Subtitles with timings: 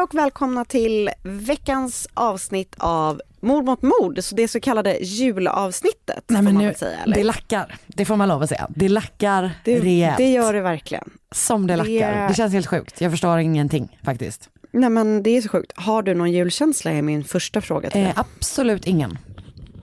[0.00, 6.24] Hej och välkomna till veckans avsnitt av Mord mot mord, så det så kallade julavsnittet.
[6.26, 7.14] Nej, men nu, säga, eller?
[7.16, 8.66] det lackar, det får man lov att säga.
[8.76, 10.16] Det lackar det, rejält.
[10.16, 11.10] det gör det verkligen.
[11.34, 11.90] Som det lackar.
[11.90, 13.00] Det- Det känns helt sjukt.
[13.00, 14.48] Jag förstår ingenting faktiskt.
[14.72, 15.72] Nej men det är så sjukt.
[15.76, 18.14] Har du någon julkänsla är min första fråga till Eh, dig.
[18.16, 19.18] absolut ingen.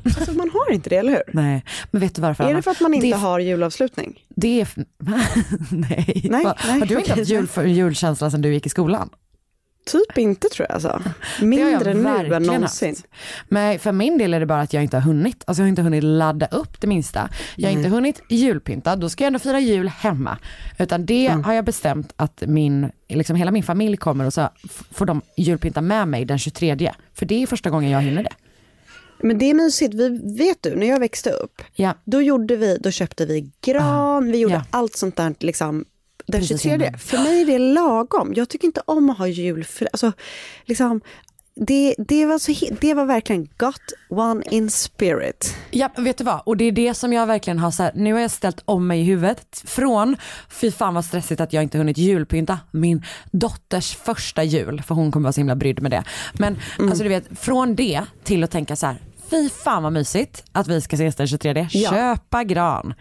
[0.06, 1.24] Alltså, man har inte det, eller hur?
[1.34, 2.44] Nej, men vet du varför?
[2.44, 2.58] Är Anna?
[2.58, 4.20] det för att man inte det, har julavslutning?
[4.36, 4.68] Det är...
[5.72, 6.22] nej.
[6.24, 6.46] Nej, nej,
[6.80, 9.10] har du inte haft jul, julkänsla sedan du gick i skolan?
[9.88, 11.02] Typ inte tror jag alltså.
[11.42, 12.90] Mindre nu än någonsin.
[12.90, 13.06] haft.
[13.50, 15.44] Men för min del är det bara att jag inte har hunnit.
[15.48, 17.30] Alltså jag har inte hunnit ladda upp det minsta.
[17.56, 20.38] Jag har inte hunnit julpynta, då ska jag ändå fira jul hemma.
[20.80, 21.44] Utan det Mm.
[21.44, 24.50] har jag bestämt att min, liksom hela min familj kommer och så
[24.92, 26.92] får de julpynta med mig den 23.
[27.14, 28.30] För det är första gången jag hinner det.
[29.22, 29.94] Men det är mysigt.
[29.94, 31.94] Vi, vet du, när jag växte upp, Ja.
[32.06, 34.64] då, gjorde vi, då köpte vi gran, vi gjorde Ja.
[34.70, 35.86] allt sånt där liksom
[36.28, 36.88] den Precis 23.
[36.88, 37.00] innan.
[37.00, 38.34] För mig är det lagom.
[38.36, 39.64] Jag tycker inte om att ha jul.
[39.64, 40.12] För, alltså,
[40.66, 41.02] liksom,
[41.56, 45.56] det, det, var så, det var verkligen got one in spirit.
[45.72, 46.42] Ja, vet du vad?
[46.46, 48.88] Och det är det som jag verkligen har så här, nu har jag ställt om
[48.88, 49.64] mig i huvudet.
[49.66, 50.16] Från,
[50.50, 55.12] fy fan vad stressigt att jag inte hunnit julpynta min dotters första jul, för hon
[55.12, 56.04] kommer vara så himla brydd med det.
[56.34, 56.90] Men Mm.
[56.90, 60.68] alltså du vet, från det till att tänka så här, fy fan vad mysigt att
[60.68, 61.68] vi ska ses den 23.
[61.72, 61.90] Ja.
[61.90, 62.94] Köpa gran,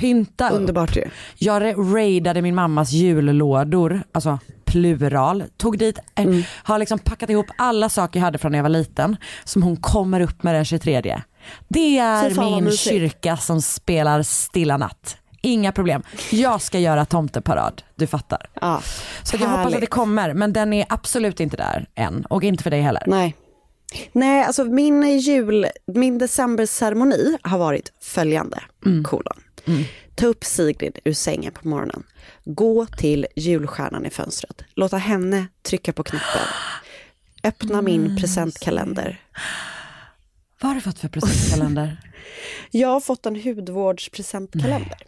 [0.00, 0.50] pynta.
[0.50, 1.04] Underbart ju.
[1.38, 6.42] Jag ra- raidade min mammas jullådor, alltså plural, tog dit, en, Mm.
[6.50, 9.76] har liksom packat ihop alla saker jag hade från när jag var liten som hon
[9.76, 11.22] kommer upp med den 23.
[11.68, 15.16] Det är min kyrka som spelar Stilla natt.
[15.42, 16.02] Inga problem.
[16.30, 18.50] Jag ska göra tomteparad, du fattar.
[18.60, 18.80] Ja,
[19.22, 22.24] Så jag hoppas att det kommer, men den är absolut inte där än.
[22.30, 23.02] Och inte för dig heller.
[23.06, 23.36] Nej.
[24.12, 28.60] Nej, alltså min jul, min decemberceremoni har varit följande.
[28.86, 29.04] Mm.
[29.04, 29.36] Kolon.
[30.14, 32.02] Ta upp Sigrid ur sängen på morgonen.
[32.44, 34.62] Gå till julstjärnan i fönstret.
[34.74, 36.42] Låta henne trycka på knappen.
[37.44, 39.22] Öppna min presentkalender.
[40.60, 42.00] Vad har du fått för presentkalender?
[42.70, 44.98] Jag har fått en hudvårdspresentkalender.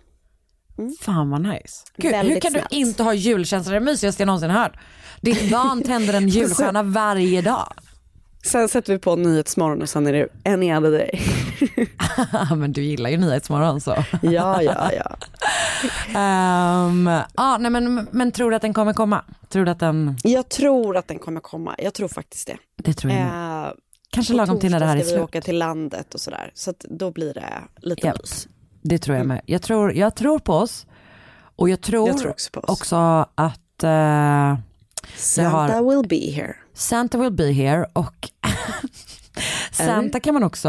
[1.01, 1.85] Fan vad nice.
[1.97, 2.71] Gud, hur kan snällt.
[2.71, 3.73] du inte ha julkänsla?
[3.73, 4.73] Det mysigaste jag någonsin hört.
[5.21, 7.73] Ditt barn tänder en julstjärna varje dag.
[8.43, 11.21] Sen sätter vi på Nyhetsmorgon och sen är det any other day.
[12.57, 14.05] men du gillar ju Nyhetsmorgon så.
[14.23, 15.17] Ja, ja, ja.
[16.09, 19.25] Um, ah, nej, men, men tror du att den kommer komma?
[19.49, 21.75] Tror att den, Jag tror att den kommer komma.
[21.79, 22.57] Jag tror faktiskt det.
[22.77, 23.21] det tror jag.
[23.23, 23.71] Eh,
[24.13, 25.29] Kanske lagom till när det här är torsdag ska vi slut.
[25.29, 26.51] åka till landet och sådär.
[26.55, 27.45] Så då blir det
[27.77, 28.15] lite Ja.
[28.23, 28.49] mys.
[28.83, 29.41] Det tror jag med.
[29.47, 30.87] Jag tror, jag tror på oss.
[31.57, 32.97] Och jag tror, Jag tror också också
[33.35, 34.59] att eh,
[35.17, 36.55] Santa har- will be here.
[36.81, 38.29] Santa will be here och
[39.73, 40.69] Santa kan man också,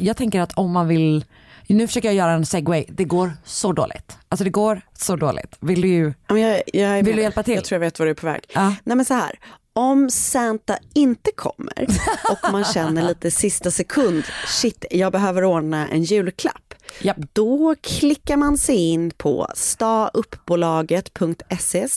[0.00, 1.24] jag tänker att om man vill,
[1.66, 4.18] nu försöker jag göra en segway, det går så dåligt.
[4.28, 5.56] Alltså det går så dåligt.
[5.60, 7.54] Vill du jag, jag Vill du hjälpa till?
[7.54, 8.44] Jag tror jag vet var du är på väg.
[8.54, 8.74] Ja.
[8.84, 9.38] Nej men så här,
[9.72, 11.86] om Santa inte kommer
[12.30, 16.74] och man känner lite sista sekund, shit jag behöver ordna en julklapp.
[17.02, 17.16] Japp.
[17.32, 21.88] Då klickar man sig in på stauppbolaget.se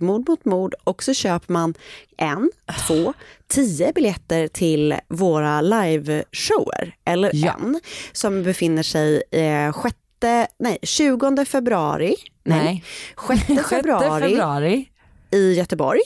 [0.00, 1.74] mord mot mord och så köper man
[2.16, 2.50] en,
[2.86, 3.14] två,
[3.48, 6.94] tio biljetter till våra liveshower.
[7.04, 7.56] Eller Ja.
[7.60, 7.80] en
[8.12, 12.14] som befinner sig eh, sjätte, nej, 20 februari.
[12.44, 12.84] Nej.
[13.28, 14.88] 6 6 februari februari
[15.30, 16.00] i Göteborg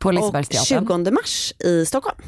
[0.00, 2.18] på och Lisebergsteatern 20 mars i Stockholm.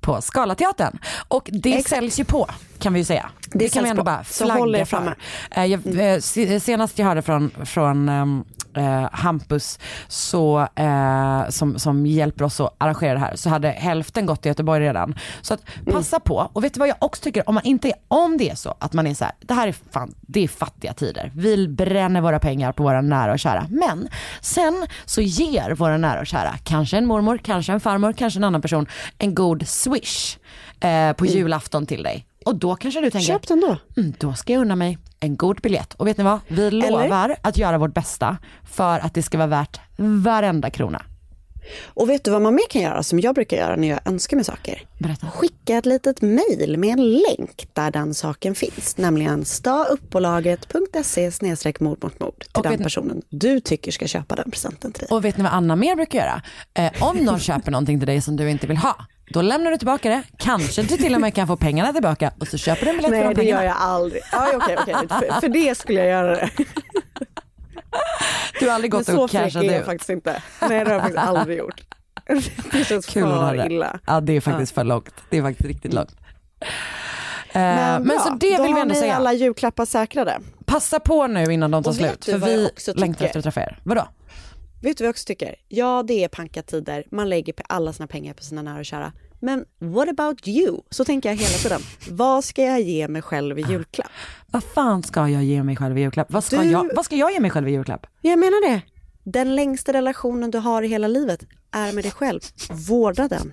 [0.00, 0.98] På Scalateatern.
[1.28, 1.88] Och det Exakt.
[1.88, 2.48] säljs ju på
[2.78, 3.30] kan vi ju säga.
[3.52, 4.04] Det, Det kan vi ändå på.
[4.04, 5.16] bara flagga för.
[5.50, 8.44] Eh, Jag, eh, se- senast jag hörde från, från ehm,
[8.76, 9.78] eh, Hampus
[10.08, 14.50] så, eh, som, som hjälper oss att arrangera det här så hade hälften gått till
[14.50, 15.14] Göteborg redan.
[15.42, 16.50] Så att passa på.
[16.52, 18.74] Och vet du vad jag också tycker, om, man inte är, om det är så
[18.78, 21.32] att man är så här, det här är fan, det är fattiga tider.
[21.34, 23.66] Vi bränner våra pengar på våra nära och kära.
[23.70, 24.08] Men
[24.40, 28.44] sen så ger våra nära och kära, kanske en mormor, kanske en farmor, kanske en
[28.44, 28.86] annan person,
[29.18, 30.38] en god swish
[30.80, 32.26] eh, på julafton till dig.
[32.46, 33.76] Och då kanske du tänker, Köp den då.
[33.96, 35.94] mm, då ska jag unna mig en god biljett.
[35.94, 36.40] Och vet ni vad?
[36.48, 38.36] Vi lovar att göra vårt bästa
[38.70, 41.02] för att det ska vara värt varenda krona.
[41.86, 44.36] Och vet du vad man mer kan göra som jag brukar göra när jag önskar
[44.36, 44.82] mig saker?
[44.98, 45.26] Berätta.
[45.26, 48.96] Skicka ett litet mejl med en länk där den saken finns.
[48.96, 51.30] Nämligen stauppbolaget.se
[51.80, 55.08] mord mot mord till Och den personen du tycker ska köpa den presenten till dig.
[55.16, 56.42] Och vet ni vad Anna mer brukar göra?
[56.74, 58.96] Eh, om någon köper någonting till dig som du inte vill ha,
[59.30, 60.22] då lämnar du tillbaka det.
[60.38, 63.10] Kanske du till och med kan få pengarna tillbaka och så köper du en biljett
[63.10, 63.62] för Nej de det pengarna.
[63.62, 64.22] gör jag aldrig.
[64.32, 64.94] Aj, okej, okej.
[65.08, 66.50] För, för det skulle jag göra det.
[68.60, 69.86] Du har aldrig Men gått så och fräck cashat är jag ut.
[69.86, 70.42] faktiskt inte.
[70.60, 71.80] Nej det har jag faktiskt aldrig gjort.
[72.72, 73.98] Det känns Kul för illa.
[74.06, 75.14] Ja det är faktiskt för långt.
[75.30, 76.10] Det är faktiskt riktigt långt.
[76.60, 76.66] Eh,
[77.52, 79.14] Men, men bra, så det då vill vi har ändå ni säga.
[79.16, 80.38] alla julklappar säkrade.
[80.64, 82.24] Passa på nu innan de tar slut.
[82.24, 83.78] För vi längtar efter att träffa er.
[83.82, 84.08] Vadå?
[84.82, 85.54] Vet du vad jag också tycker?
[85.68, 87.04] Ja, det är pankatider.
[87.10, 89.12] Man lägger på alla sina pengar på sina nära och kära.
[89.40, 90.80] Men what about you?
[90.90, 91.80] Så tänker jag hela tiden.
[92.10, 94.10] Vad ska jag ge mig själv i julklapp?
[94.46, 96.32] Vad fan ska jag ge mig själv i julklapp?
[96.32, 98.06] Vad ska, Du- jag, vad ska jag ge mig själv i julklapp?
[98.20, 98.82] Jag menar det.
[99.24, 101.40] Den längsta relationen du har i hela livet
[101.72, 102.40] är med dig själv.
[102.88, 103.52] Vårda den.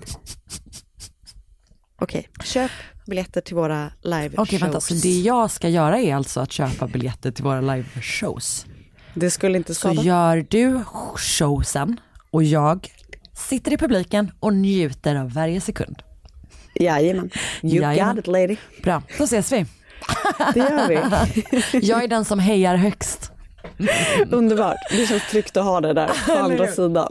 [2.02, 2.72] Okej, köp
[3.08, 6.88] biljetter till våra live Okej vänta, så det jag ska göra är alltså att köpa
[6.88, 8.66] biljetter till våra live shows.
[9.20, 10.02] Det skulle inte Så skada.
[10.02, 10.82] gör du
[11.16, 12.00] showsen
[12.32, 12.88] och jag
[13.50, 16.04] sitter i publiken och njuter av varje sekund.
[16.76, 17.30] Jajamän.
[17.64, 18.16] You Jajamän.
[18.16, 18.56] got it lady.
[18.84, 19.66] Bra, då ses vi.
[20.54, 20.98] Det gör vi.
[21.88, 23.32] Jag är den som hejar högst.
[24.32, 24.78] Underbart.
[24.92, 27.08] Det känns tryggt att ha det där på andra sidan.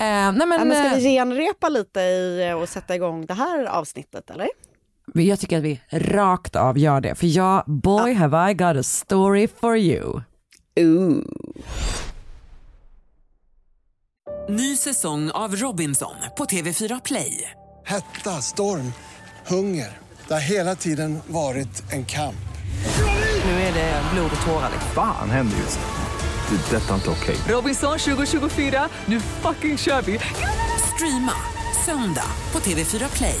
[0.00, 3.34] Eh, nej men, Ja, men ska vi eh, genrepa lite i och sätta igång det
[3.34, 4.48] här avsnittet eller?
[5.12, 7.14] Jag tycker att vi rakt av gör det.
[7.14, 10.20] För jag, boy have I got a story for you.
[10.80, 11.24] Ooh.
[14.48, 17.50] Ny säsong av Robinson på TV4 Play.
[17.86, 18.92] Hetta, storm,
[19.46, 19.98] hunger.
[20.28, 22.36] Det har hela tiden varit en kamp.
[23.44, 24.70] Nu är det blod och tårar.
[24.94, 26.56] Fan händer just nu.
[26.56, 26.76] Det.
[26.76, 27.36] är Detta är inte okej.
[27.48, 30.18] Robinson 2024, nu fucking kör vi!
[30.94, 31.32] Streama
[31.84, 33.40] söndag på TV4 Play.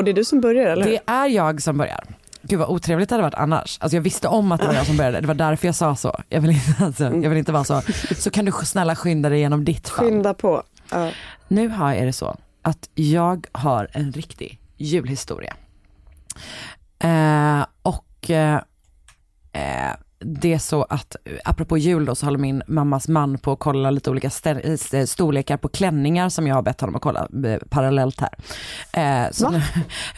[0.00, 0.84] Och det är du som börjar eller?
[0.84, 2.04] Det är jag som börjar.
[2.42, 3.78] Gud vad otrevligt det hade varit annars.
[3.80, 5.96] Alltså jag visste om att det var jag som började, det var därför jag sa
[5.96, 6.20] så.
[6.28, 7.82] Jag vill inte, alltså, jag vill inte vara så.
[8.16, 10.04] Så kan du snälla skynda dig igenom ditt fall.
[10.04, 10.62] Skynda på.
[10.90, 11.10] Ja.
[11.48, 15.54] Nu har är det så att jag har en riktig julhistoria.
[16.98, 18.60] Eh, och eh,
[19.52, 19.92] eh,
[20.24, 23.58] det är så att, eh, apropå jul då, så håller min mammas man på att
[23.58, 24.30] kolla lite olika
[24.92, 28.34] eh, storlekar på klänningar som jag har bett honom att kolla eh, parallellt här.
[29.26, 29.62] Eh, så, nu,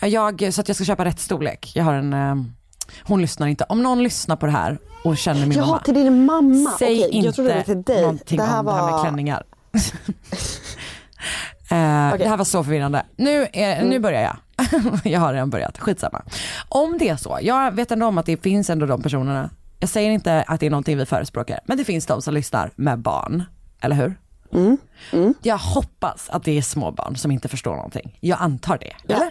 [0.08, 1.72] jag, så att jag ska köpa rätt storlek.
[1.74, 2.34] Jag har en, eh,
[3.02, 3.64] hon lyssnar inte.
[3.68, 6.70] Om någon lyssnar på det här och känner min Jaha, mamma, till din mamma.
[6.78, 8.00] säg Okej, inte jag trodde det var till dig.
[8.02, 9.42] någonting Det här om det här med var- klänningar.
[11.70, 13.02] Eh, Det här var så förvirrande.
[13.16, 13.88] Nu, är, Mm.
[13.88, 14.36] nu börjar jag.
[15.12, 16.22] jag har redan börjat, skitsamma.
[16.68, 19.50] Om det är så, jag vet ändå om att det finns ändå de personerna.
[19.82, 22.70] Jag säger inte att det är någonting vi förespråkar, men det finns de som lyssnar
[22.76, 23.44] med barn,
[23.80, 24.14] eller hur?
[25.12, 25.34] Mm.
[25.42, 28.18] Jag hoppas att det är små barn som inte förstår någonting.
[28.20, 29.30] Jag antar det, eller?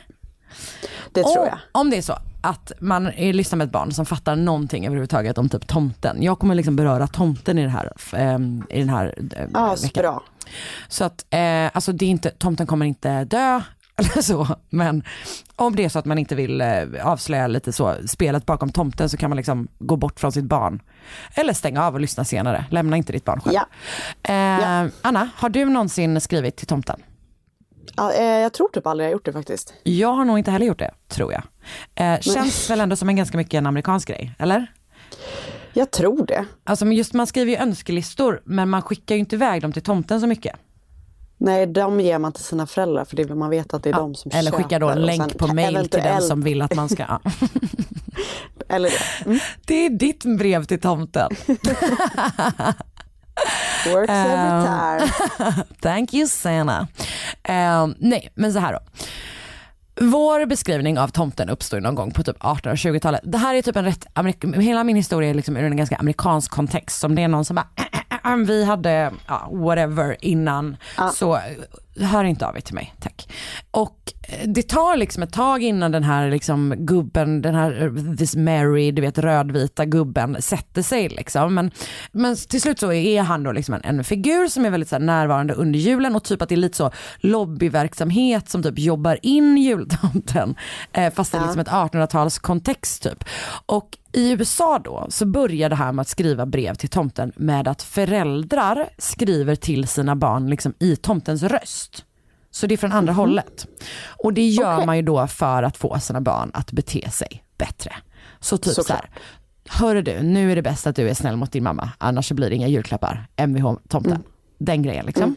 [1.11, 1.57] Det tror jag.
[1.71, 5.37] Om det är så, att man är, lyssnar med ett barn som fattar någonting överhuvudtaget
[5.37, 6.23] om typ tomten.
[6.23, 10.01] Jag kommer liksom beröra tomten i, det här, ehm, i den här eh, Ja, veckan.
[10.01, 10.23] bra.
[10.87, 13.61] Så att, eh, alltså det är inte, tomten kommer inte dö
[13.95, 15.03] eller så, men
[15.55, 19.09] om det är så att man inte vill eh, avslöja lite så, spelet bakom tomten
[19.09, 20.81] så kan man liksom gå bort från sitt barn.
[21.35, 23.55] Eller stänga av och lyssna senare, lämna inte ditt barn själv.
[23.55, 24.33] Ja.
[24.33, 27.03] Eh, Anna, har du någonsin skrivit till tomten?
[27.95, 29.73] Ja, eh, jag tror typ aldrig jag gjort det faktiskt.
[29.83, 31.43] Jag har nog inte heller gjort det, tror jag.
[31.95, 34.67] Eh, känns väl ändå som en ganska mycket en amerikansk grej, eller?
[35.73, 36.45] Jag tror det.
[36.63, 40.21] Alltså just man skriver ju önskelistor men man skickar ju inte iväg dem till tomten
[40.21, 40.55] så mycket.
[41.43, 43.93] Nej, de ger man till sina föräldrar för det vill man veta att det är
[43.93, 44.63] de som Eller köper.
[44.63, 47.03] skickar då en länk på mail till den som vill att man ska...
[47.07, 47.21] Ja.
[48.69, 49.25] Eller det.
[49.25, 49.39] Mm.
[49.65, 51.29] Det är ditt brev till tomten.
[53.87, 55.63] Works every Ehm, time.
[55.81, 56.87] Thank you Santa.
[57.43, 58.79] Ehm, nej, men så här då.
[60.05, 63.21] Vår beskrivning av tomten uppstod någon gång på typ 1820-talet.
[63.23, 64.05] Det här är typ en rätt,
[64.55, 66.99] hela min historia är liksom ur en ganska amerikansk kontext.
[66.99, 67.67] Som det är någon som bara,
[68.45, 70.77] vi hade, ja, whatever innan,
[71.13, 71.41] så eh,
[71.99, 73.29] hör inte av er till mig, tack.
[73.71, 78.15] Och eh, det tar liksom ett tag innan den här liksom gubben, den här eh,
[78.15, 81.55] this Mary, du vet rödvita gubben sätter sig liksom.
[81.55, 81.71] Men,
[82.11, 84.99] men till slut så är han då liksom en, en figur som är väldigt så
[84.99, 89.57] närvarande under julen och typ att det är lite så lobbyverksamhet som typ jobbar in
[89.57, 90.55] jultomten.
[90.93, 93.23] Eh, fast det är liksom ett 1800-tals kontext typ.
[93.65, 97.67] Och i USA då så börjar det här med att skriva brev till tomten med
[97.67, 101.80] att föräldrar skriver till sina barn liksom i tomtens röst.
[102.51, 103.67] Så det är från andra hållet.
[104.23, 107.95] Och det gör man ju då för att få sina barn att bete sig bättre.
[108.39, 109.09] Så typ så här,
[109.69, 112.49] hörru du, nu är det bäst att du är snäll mot din mamma, annars blir
[112.49, 114.23] det inga julklappar, Mvh tomten.
[114.57, 115.35] Den grejen liksom.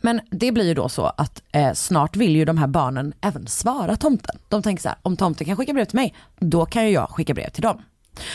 [0.00, 3.46] Men det blir ju då så att eh, snart vill ju de här barnen även
[3.46, 4.38] svara tomten.
[4.48, 7.10] De tänker så här, om tomten kan skicka brev till mig, då kan ju jag
[7.10, 7.82] skicka brev till dem.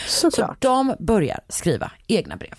[0.08, 0.56] Såklart.
[0.62, 2.54] Så de börjar skriva egna brev.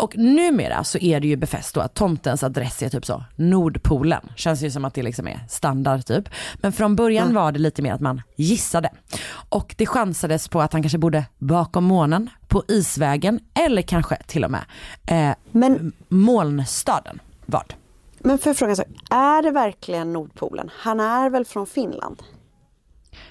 [0.00, 4.28] Och numera så är det ju befäst då att tomtens adress är typ så Nordpolen.
[4.36, 6.28] Känns ju som att det liksom är standard typ.
[6.56, 8.90] Men från början var det lite mer att man gissade.
[9.48, 14.44] Och det chansades på att han kanske bodde bakom månen, på isvägen eller kanske till
[14.44, 14.64] och med
[15.06, 17.20] eh, Men- molnstaden.
[17.46, 17.74] Vad?
[18.18, 20.70] Men för fråga så, är det verkligen Nordpolen?
[20.74, 22.22] Han är väl från Finland?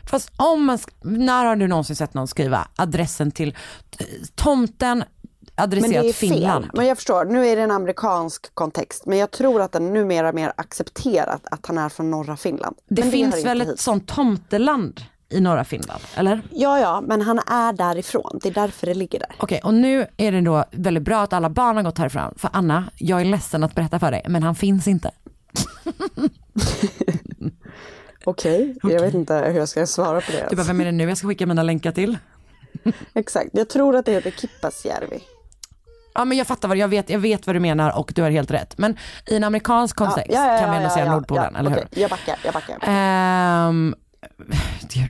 [0.09, 3.55] Fast om man, när har du någonsin sett någon skriva adressen till
[3.99, 4.05] eh,
[5.61, 6.63] tomten Men det adresserat är Finland?
[6.65, 6.71] fel.
[6.73, 9.05] Men jag förstår, nu är det en amerikansk kontext.
[9.05, 12.75] Men jag tror att den numera mer accepterat att han är från norra Finland.
[12.87, 13.79] Det men finns hör väl ett hit.
[13.79, 16.41] sånt tomteland i norra Finland, eller?
[16.51, 18.39] Ja, ja, men han är därifrån.
[18.43, 19.35] Det är därför det ligger där.
[19.39, 22.33] Okej, och nu är det då väldigt bra att alla barn har gått härifrån.
[22.37, 25.11] För Anna, jag är ledsen att berätta för dig, men han finns inte.
[28.23, 30.47] Okej, jag vet inte hur jag ska svara på det.
[30.49, 32.17] Du bara, vem är det nu jag ska skicka mina länkar till?
[33.13, 35.19] Exakt, jag tror att det heter Kippasjärvi.
[36.13, 38.29] Ja men jag fattar vad, jag vet, jag vet vad du menar och du har
[38.29, 38.77] helt rätt.
[38.77, 38.97] Men
[39.27, 41.77] i en amerikansk kontext Ja, ja, ja, kan vi ändå säga Nordpolen, eller hur?
[41.77, 42.77] okej, Jag backar, jag backar.
[42.81, 43.95] Ehm,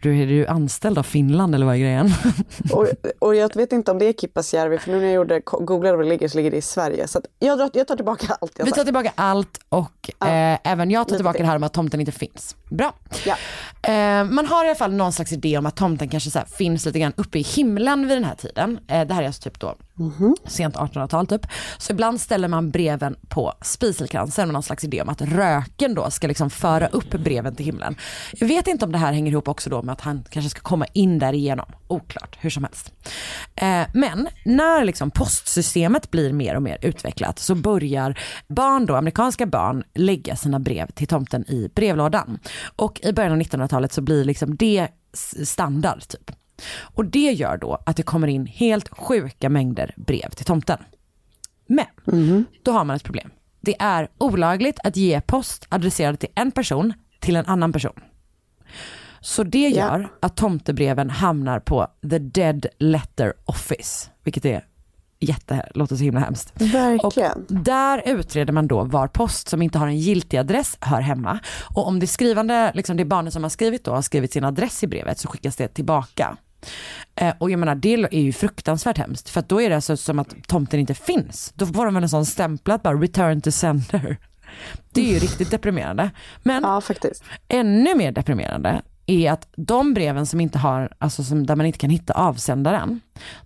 [0.02, 2.10] du, är du anställd av Finland eller vad är grejen?
[2.74, 2.88] Och,
[3.20, 6.04] och jag vet inte om det är Kippasjärvi, för nu när jag gjorde, googlade var
[6.04, 7.08] det ligger så ligger det i Sverige.
[7.08, 8.86] Så jag, drar, jag tar tillbaka allt jag Vi tar sagt.
[8.88, 11.44] tillbaka allt och eh, även jag tar lite tillbaka till.
[11.44, 12.56] det här om att tomten inte finns.
[12.70, 12.94] Bra.
[13.26, 13.36] Ja.
[13.82, 16.86] Eh, man har i alla fall någon slags idé om att tomten kanske så finns
[16.86, 18.80] lite grann uppe i himlen vid den här tiden.
[18.88, 19.76] Eh, det här är alltså typ då
[20.46, 21.48] sent 1800-tal typ.
[21.78, 26.12] Så ibland ställer man breven på spiselkransen med någon slags idé om att röken då
[26.12, 27.96] ska liksom föra upp breven till himlen.
[28.34, 30.62] Jag vet inte om det här hänger ihop också då med att han kanske ska
[30.62, 31.66] komma in där igenom.
[31.88, 32.92] Oklart, hur som helst.
[33.56, 39.46] Eh, men när liksom postsystemet blir mer och mer utvecklat så börjar barn då, amerikanska
[39.46, 42.40] barn, lägga sina brev till tomten i brevlådan.
[42.76, 44.88] Och i början av 1900-talet så blir liksom det
[45.44, 46.32] standard typ.
[46.82, 50.78] Och det gör då att det kommer in helt sjuka mängder brev till tomten.
[51.68, 51.86] Men
[52.64, 53.32] då har man ett problem.
[53.62, 58.00] Det är olagligt att ge post adresserad till en person till en annan person.
[59.22, 64.66] Så det gör att tomtebreven hamnar på the dead letter office, vilket är
[65.20, 66.62] jätte, låter så himla hemskt.
[66.62, 67.46] Verkligen.
[67.50, 71.40] Och där utreder man då var post som inte har en giltig adress hör hemma.
[71.76, 74.84] Och om det skrivande, liksom det barnet som har skrivit då har skrivit sin adress
[74.84, 76.38] i brevet så skickas det tillbaka.
[77.16, 79.98] Eh, och jag menar det är ju fruktansvärt hemskt för att då är det alltså
[79.98, 81.54] som att tomten inte finns.
[81.56, 84.18] Då får de väl en sån stämpla att bara return to sender.
[84.94, 86.12] Det är ju riktigt deprimerande.
[86.44, 86.82] Men Ja,
[87.48, 91.80] ännu mer deprimerande är att de breven som inte har, alltså som, där man inte
[91.80, 93.02] kan hitta avsändaren,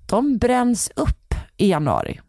[0.06, 1.23] de bränns upp
[1.58, 2.20] i januari.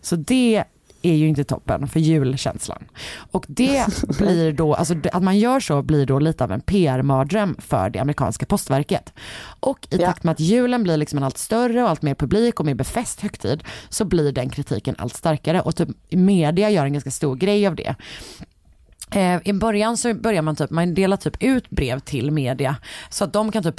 [0.00, 0.64] Så det
[1.02, 2.84] är ju inte toppen för julkänslan.
[3.30, 3.86] Och det
[4.18, 7.98] blir då, alltså att man gör så blir då lite av en PR-mardröm för det
[7.98, 9.12] amerikanska postverket.
[9.60, 12.60] Och i takt med att julen blir liksom en allt större och allt mer publik
[12.60, 16.92] och mer befäst högtid så blir den kritiken allt starkare och typ media gör en
[16.92, 17.94] ganska stor grej av det.
[19.10, 22.76] Eh, I början så börjar man typ, man delar typ ut brev till media
[23.08, 23.76] så att de kan typ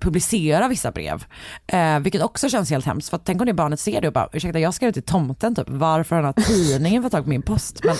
[0.00, 1.24] publicera vissa brev.
[1.66, 4.12] Eh, vilket också känns helt hemskt för att tänk om det barnet ser det och
[4.12, 7.30] bara ursäkta jag skrev till tomten typ varför har den här tidningen fått tag på
[7.30, 7.80] min post?
[7.84, 7.96] Men,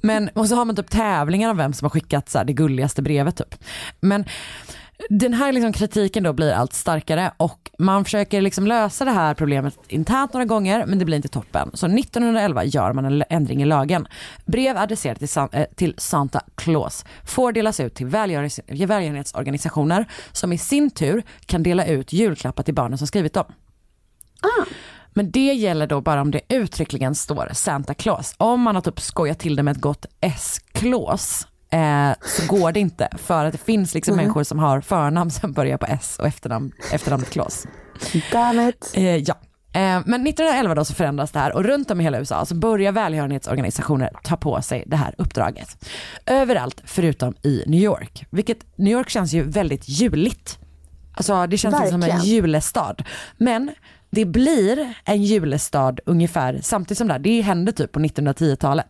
[0.00, 2.52] men, och så har man typ tävlingar om vem som har skickat så här, det
[2.52, 3.54] gulligaste brevet typ.
[4.00, 4.24] Men
[5.08, 9.34] den här liksom kritiken då blir allt starkare och man försöker liksom lösa det här
[9.34, 11.70] problemet internt några gånger men det blir inte toppen.
[11.74, 14.06] Så 1911 gör man en ändring i lagen.
[14.46, 20.52] Brev adresserade till, San- eh, till Santa Claus får delas ut till välgörenhets- välgörenhetsorganisationer som
[20.52, 23.44] i sin tur kan dela ut julklappar till barnen som skrivit dem.
[25.12, 28.34] Men det gäller då bara om det uttryckligen står Santa Claus.
[28.36, 32.80] Om man har typ skojat till det med ett gott S-Claus eh, så går det
[32.80, 34.22] inte för att det finns liksom Mhm.
[34.24, 37.66] människor som har förnamn som börjar på S och efternamn, efternamnet Claus.
[38.32, 38.90] Damn it.
[38.94, 39.34] Eh, ja.
[39.72, 42.54] Eh, men 1911 då så förändras det här och runt om i hela USA så
[42.54, 45.84] börjar välgörenhetsorganisationer ta på sig det här uppdraget.
[46.26, 50.58] Överallt förutom i New York, vilket New York känns ju väldigt juligt.
[51.14, 52.26] Alltså det känns liksom som en Verkligen.
[52.36, 53.02] julestad.
[53.36, 53.70] Men
[54.10, 58.86] det blir en julestad ungefär samtidigt som det här, det hände typ på 1910-talet.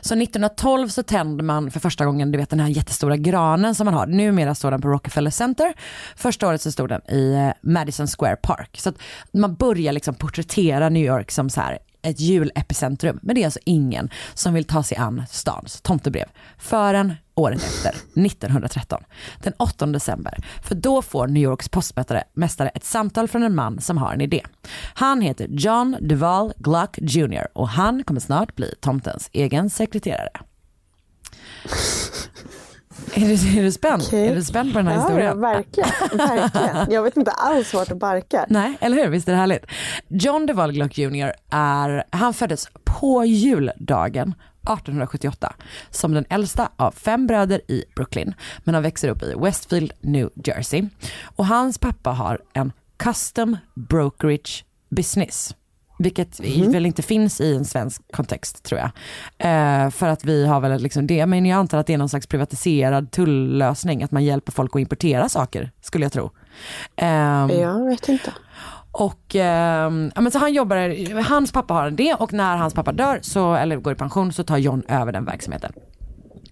[0.00, 3.84] Så 1912 så tänder man för första gången du vet den här jättestora granen som
[3.84, 4.06] man har.
[4.06, 5.72] Numera står den på Rockefeller Center.
[6.16, 8.76] Första året så stod den i eh, Madison Square Park.
[8.80, 8.96] Så att
[9.32, 13.18] man börjar liksom porträttera New York som så här ett julepicentrum.
[13.22, 16.26] Men det är alltså ingen som vill ta sig an stans tomtebrev
[16.58, 17.90] förrän året efter,
[18.26, 19.02] 1913.
[19.42, 20.38] Den 8 december.
[20.62, 24.20] För då får New Yorks postmästare mästare ett samtal från en man som har en
[24.20, 24.42] idé.
[24.94, 30.30] Han heter John Duval Gluck Jr och han kommer snart bli tomtens egen sekreterare.
[33.14, 34.02] Är du, är du spänd?
[34.06, 34.28] Okej.
[34.28, 35.26] Är du spänd på den här ja, historien?
[35.26, 35.90] Ja, verkligen.
[36.18, 36.90] verkligen.
[36.90, 38.46] Jag vet inte alls vart det barkar.
[38.48, 39.10] Nej, eller hur?
[39.10, 39.66] Visst är det härligt?
[40.08, 41.32] John DeVal Gluck Jr.
[41.50, 45.52] är, han föddes på juldagen 1878
[45.90, 48.34] som den äldsta av fem bröder i Brooklyn.
[48.64, 50.88] Men han växer upp i Westfield, New Jersey.
[51.36, 55.54] Och hans pappa har en custom brokerage business.
[56.02, 56.40] Vilket
[56.74, 58.90] väl inte finns i en svensk kontext tror jag.
[59.38, 62.08] Eh, för att vi har väl liksom det, men jag antar att det är någon
[62.08, 66.30] slags privatiserad tulllösning, att man hjälper folk att importera saker, skulle jag tro.
[66.96, 68.32] Ehm, Jag vet inte.
[68.92, 72.92] och ehm, ja, men så han jobbar, hans pappa har det och när hans pappa
[72.92, 75.72] dör, så, eller går i pension, så tar John över den verksamheten.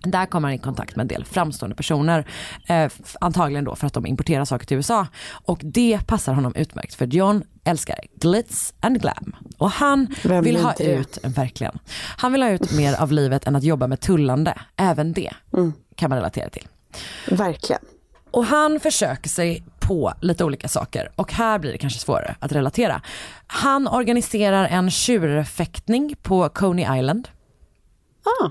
[0.03, 2.27] Där kommer han i kontakt med en del framstående personer,
[2.67, 5.07] eh, antagligen då för att de importerar saker till USA.
[5.31, 9.37] Och det passar honom utmärkt för John älskar glitz and glam.
[9.59, 11.79] Och han Vem vill ha ut, verkligen,
[12.17, 14.55] han vill ha ut mer av livet än att jobba med tullande.
[14.77, 15.73] Även det Mm.
[15.97, 16.67] kan man relatera till.
[17.31, 17.83] Verkligen.
[18.31, 22.53] Och han försöker sig på lite olika saker och här blir det kanske svårare att
[22.53, 23.03] relatera.
[23.47, 27.29] Han organiserar en tjurfäktning på Coney Island.
[28.43, 28.51] Ah,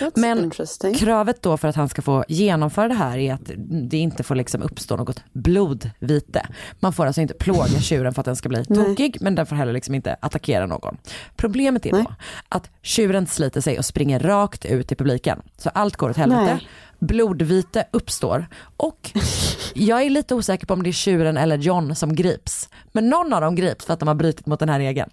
[0.00, 0.50] that's Men
[0.94, 3.50] kravet då för att han ska få genomföra det här är att
[3.90, 6.46] det inte får liksom uppstå något blodvite.
[6.80, 9.56] Man får alltså inte plåga tjuren för att den ska bli tokig men den får
[9.56, 10.96] heller liksom inte attackera någon.
[11.36, 12.04] Problemet är då
[12.48, 15.42] att tjuren sliter sig och springer rakt ut i publiken.
[15.58, 16.42] Så allt går åt helvete.
[16.44, 16.68] Nej.
[16.98, 19.10] Blodvite uppstår och
[19.74, 22.68] jag är lite osäker på om det är tjuren eller John som grips.
[22.92, 25.10] Men någon av dem grips för att de har brutit mot den här regeln.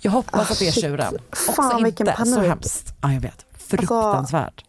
[0.00, 0.84] Jag hoppas Ah, att det är shit.
[0.84, 1.14] tjuren.
[1.32, 2.94] Fan, Också vilken inte så hemskt.
[3.02, 3.46] Ja jag vet.
[3.70, 4.64] Fruktansvärt.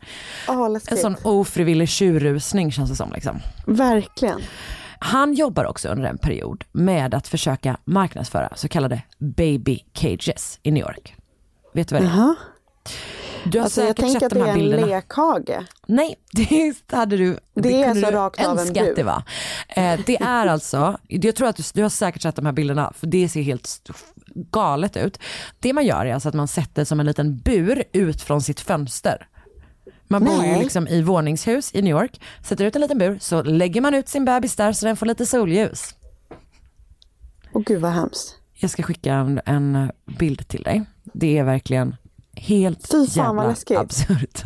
[0.48, 3.12] Ah, En sån ofrivillig tjurrusning känns det som.
[3.14, 3.40] Liksom.
[3.66, 4.42] Verkligen.
[5.00, 10.72] Han jobbar också under en period med att försöka marknadsföra så kallade baby cages i
[10.72, 11.16] New York.
[11.74, 12.12] Vet du vad det är?
[12.12, 12.36] Jaha.
[13.46, 14.86] Du har Alltså, jag säkert tänker sett att de det här är en bilderna.
[14.88, 15.66] lekhage.
[15.88, 17.38] Nej, det hade du.
[17.54, 18.94] Det är kunde så rakt av en att bur.
[18.96, 19.24] det var.
[19.68, 22.94] Eh, det är alltså, jag tror att du, du har säkert sett de här bilderna
[22.96, 23.90] för det ser helt
[24.52, 25.20] galet ut.
[25.60, 28.60] Det man gör är alltså att man sätter som en liten bur ut från sitt
[28.60, 29.28] fönster.
[30.08, 33.44] Man bor ju liksom i våningshus i New York, sätter ut en liten bur, så
[33.44, 35.96] lägger man ut sin bebis där så den får lite solljus.
[37.54, 38.36] Åh gud vad hemskt.
[38.54, 40.84] Jag ska skicka en, en bild till dig.
[41.04, 41.96] Det är verkligen
[42.34, 44.44] helt Fy fan, vad jävla absurt.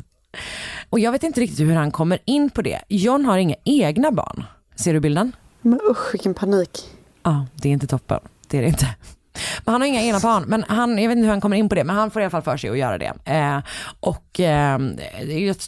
[0.90, 2.82] Och jag vet inte riktigt hur han kommer in på det.
[2.88, 4.44] John har inga egna barn.
[4.76, 5.32] Ser du bilden?
[5.62, 6.90] Men usch vilken panik.
[7.24, 8.20] Ja, det är inte toppen.
[8.48, 8.88] Det är det inte.
[9.66, 11.70] Men han har inga egna barn, men han, jag vet inte hur han kommer in
[11.70, 13.14] på det, men han får i alla fall för sig att göra det.
[13.26, 13.60] Eh,
[14.00, 14.80] och eh,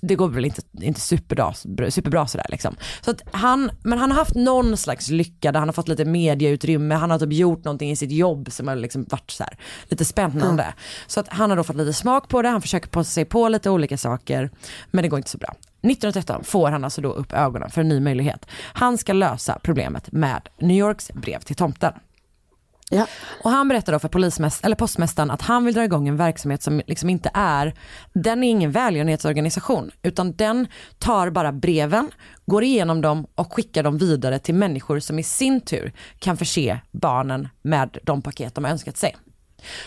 [0.02, 1.54] det, går väl inte, inte superbra,
[1.90, 2.76] superbra sådär liksom.
[3.02, 6.06] Så att han, men han har haft någon slags lycka där han har fått lite
[6.06, 9.58] medieutrymme, han har typ gjort någonting i sitt jobb som har liksom varit så här,
[9.84, 10.64] lite spännande.
[10.64, 10.76] Mm.
[11.08, 13.48] Så att han har då fått lite smak på det, han försöker på sig på
[13.48, 14.50] lite olika saker,
[14.92, 15.56] men det går inte så bra.
[15.84, 18.46] 1913 får han alltså då upp ögonen för en ny möjlighet.
[18.74, 21.94] Han ska lösa problemet med New Yorks brev till tomten.
[22.94, 23.08] Ja.
[23.44, 26.64] Och han berättar då för polismäst eller postmästaren att han vill dra igång en verksamhet
[26.64, 27.74] som liksom inte är,
[28.14, 30.68] den är ingen välgörenhetsorganisation, utan den
[31.00, 32.12] tar bara breven,
[32.46, 36.80] går igenom dem och skickar dem vidare till människor som i sin tur kan förse
[36.92, 39.16] barnen med de paket de har önskat sig.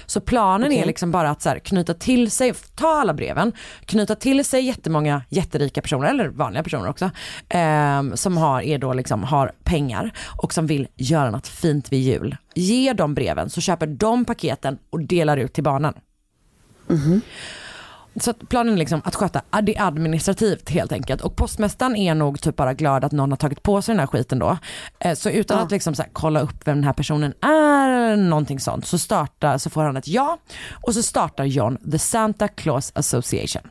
[0.06, 0.82] Så planen okay.
[0.82, 3.52] är liksom bara att så här, knyta till sig, ta alla breven,
[3.84, 7.10] knyta till sig jättemånga jätterika personer, eller vanliga personer också,
[7.48, 10.12] eh, som har, är då liksom, har pengar
[10.42, 12.36] och som vill göra något fint vid jul.
[12.54, 15.94] Ge dem breven så köper de paketen och delar ut till barnen.
[16.88, 17.20] Mm -hmm.
[18.20, 21.22] Så planen är liksom att sköta det administrativt helt enkelt.
[21.22, 24.06] Och postmästaren är nog typ bara glad att någon har tagit på sig den här
[24.06, 24.58] skiten då.
[24.98, 25.64] Eh, så utan ja.
[25.64, 28.98] att liksom så här, kolla upp vem den här personen är eller någonting sånt så,
[28.98, 30.38] startar, så får han ett ja.
[30.72, 33.62] Och så startar John The Santa Claus Association.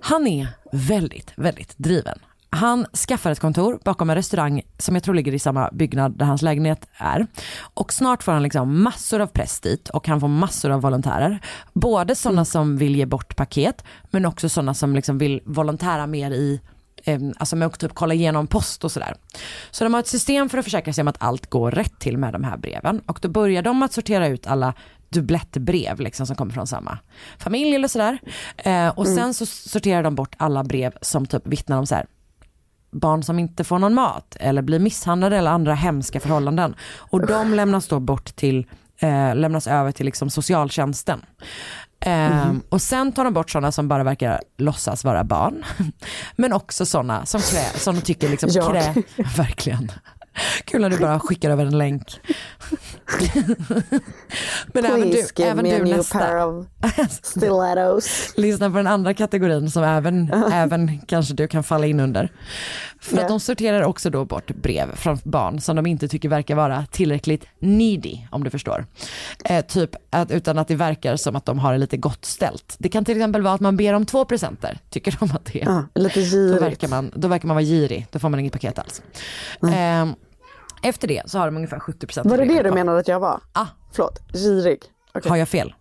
[0.00, 2.18] Han är väldigt, väldigt driven.
[2.52, 6.26] Han skaffar ett kontor bakom en restaurang som jag tror ligger i samma byggnad där
[6.26, 7.26] hans lägenhet är.
[7.74, 11.40] Och snart får han liksom massor av press dit och han får massor av volontärer.
[11.72, 16.30] Både sådana som vill ge bort paket men också sådana som liksom vill volontära mer
[16.30, 16.60] i
[17.36, 19.14] Alltså med att typ kolla igenom post och sådär.
[19.70, 22.18] Så de har ett system för att försäkra sig om att allt går rätt till
[22.18, 23.00] med de här breven.
[23.06, 24.74] Och då börjar de att sortera ut alla
[25.08, 26.98] dubblettbrev liksom som kommer från samma
[27.38, 28.18] familj eller sådär.
[28.56, 29.34] Eh, och sen mm.
[29.34, 32.06] så sorterar de bort alla brev som typ vittnar om så här,
[32.90, 36.74] barn som inte får någon mat eller blir misshandlade eller andra hemska förhållanden.
[36.96, 38.66] Och de lämnas då bort till,
[39.00, 41.20] eh, lämnas över till liksom socialtjänsten.
[42.00, 42.62] Eh, mm.
[42.68, 45.64] Och sen tar de bort sådana som bara verkar låtsas vara barn.
[46.36, 48.94] Men också sådana som, krä, som de tycker liksom krä,
[49.36, 49.92] verkligen.
[50.64, 52.20] Kul när du bara skickar över en länk.
[54.72, 56.18] Men Please även du, give även me du a new nästa.
[56.18, 56.66] pair of
[57.22, 58.34] stilettos.
[58.36, 62.32] Lyssna på den andra kategorin som även, även kanske du kan falla in under.
[63.00, 63.22] För Yeah.
[63.24, 66.86] att de sorterar också då bort brev från barn som de inte tycker verkar vara
[66.90, 68.86] tillräckligt needy, om du förstår.
[69.44, 72.76] Eh, typ att, utan att det verkar som att de har det lite gott ställt.
[72.78, 75.62] Det kan till exempel vara att man ber om två presenter, tycker de att det
[75.62, 75.66] är.
[75.66, 76.62] Ja, lite Då girigt.
[76.62, 79.02] verkar, man, då verkar man vara girig, då får man inget paket alls.
[79.62, 80.06] Eh,
[80.82, 83.40] efter det så har de ungefär 70% Var det det du menade att jag var?
[83.52, 83.66] Ah.
[83.92, 84.82] Förlåt, girig.
[85.14, 85.30] Okej.
[85.30, 85.74] Har jag fel?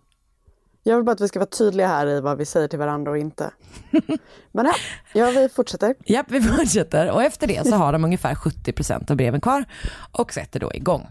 [0.84, 3.12] Jag vill bara att vi ska vara tydliga här i vad vi säger till varandra
[3.12, 3.52] och inte.
[4.52, 4.74] Men ja,
[5.14, 5.96] ja vi fortsätter.
[6.06, 7.12] Japp, vi fortsätter.
[7.12, 9.66] Och efter det så har de ungefär 70% av breven kvar
[10.12, 11.08] och sätter då igång.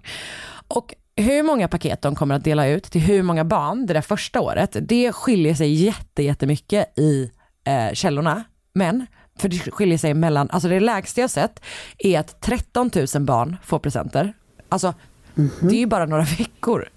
[0.68, 4.01] Och hur många paket de kommer att dela ut till hur många barn det där
[4.01, 7.31] första året, det skiljer sig jätte, jättemycket i
[7.64, 8.44] eh, källorna.
[8.72, 9.07] Men,
[9.38, 11.61] för det skiljer sig mellan, alltså det lägsta jag sett
[11.98, 14.33] är att 13 000 barn får presenter.
[14.68, 14.94] Alltså,
[15.61, 16.88] det är ju bara några veckor.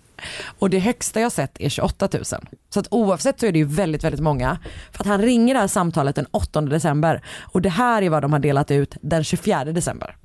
[0.59, 2.23] Och det högsta jag sett är 28 000.
[2.69, 4.59] Så att oavsett så är det ju väldigt, väldigt många.
[4.91, 8.21] För att han ringer det här samtalet den 8 december och det här är vad
[8.21, 10.15] de har delat ut den 24 december.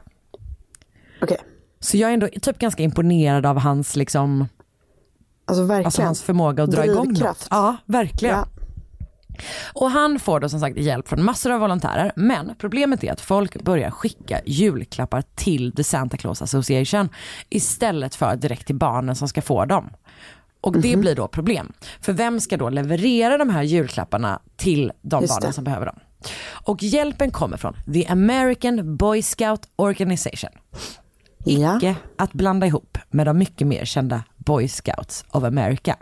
[1.23, 1.39] Okej.
[1.81, 4.49] Så jag är ändå typ ganska imponerad av hans liksom,
[5.45, 5.87] Alltså verkligen.
[5.87, 7.07] alltså hans förmåga att dra igång något.
[7.15, 7.49] Drivkraft.
[7.51, 8.37] Ja, verkligen.
[8.37, 8.47] Ja.
[9.73, 12.13] Och han får då som sagt hjälp från massor av volontärer.
[12.17, 17.09] Men problemet är att folk börjar skicka julklappar till The Santa Claus Association
[17.49, 19.91] istället för direkt till barnen som ska få dem.
[20.61, 21.73] Och det blir då problem.
[22.01, 25.55] För vem ska då leverera de här julklapparna till de Just barnen det.
[25.55, 25.99] som behöver dem?
[26.49, 30.51] Och hjälpen kommer från The American Boy Scout Organization.
[31.45, 31.77] Ja.
[31.77, 35.97] Icke att blanda ihop med de mycket mer kända Boy Scouts of America.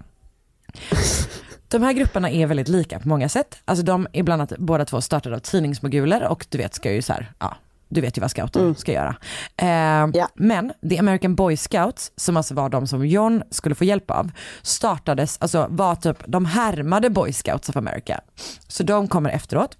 [1.74, 3.58] De här grupperna är väldigt lika på många sätt.
[3.64, 7.02] Alltså de är bland annat båda två startade av tidningsmoguler och du vet ska ju
[7.02, 7.56] så här, ja,
[7.88, 9.16] du vet ju vad scouter ska göra.
[9.56, 14.10] Eh, Men The American Boy Scouts, som alltså var de som John skulle få hjälp
[14.10, 14.30] av,
[14.62, 18.20] startades, alltså var typ, de härmade Boy Scouts of America.
[18.68, 19.76] Så de kommer efteråt.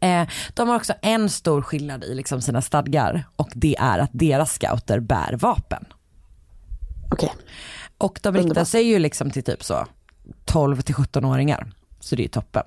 [0.00, 4.10] Eh, de har också en stor skillnad i liksom sina stadgar och det är att
[4.12, 5.84] deras scouter bär vapen.
[7.10, 7.32] Okej.
[7.98, 9.86] Och de riktar sig ju liksom till typ så
[10.44, 11.66] 12 till 17-åringar.
[12.04, 12.62] Så det är toppen.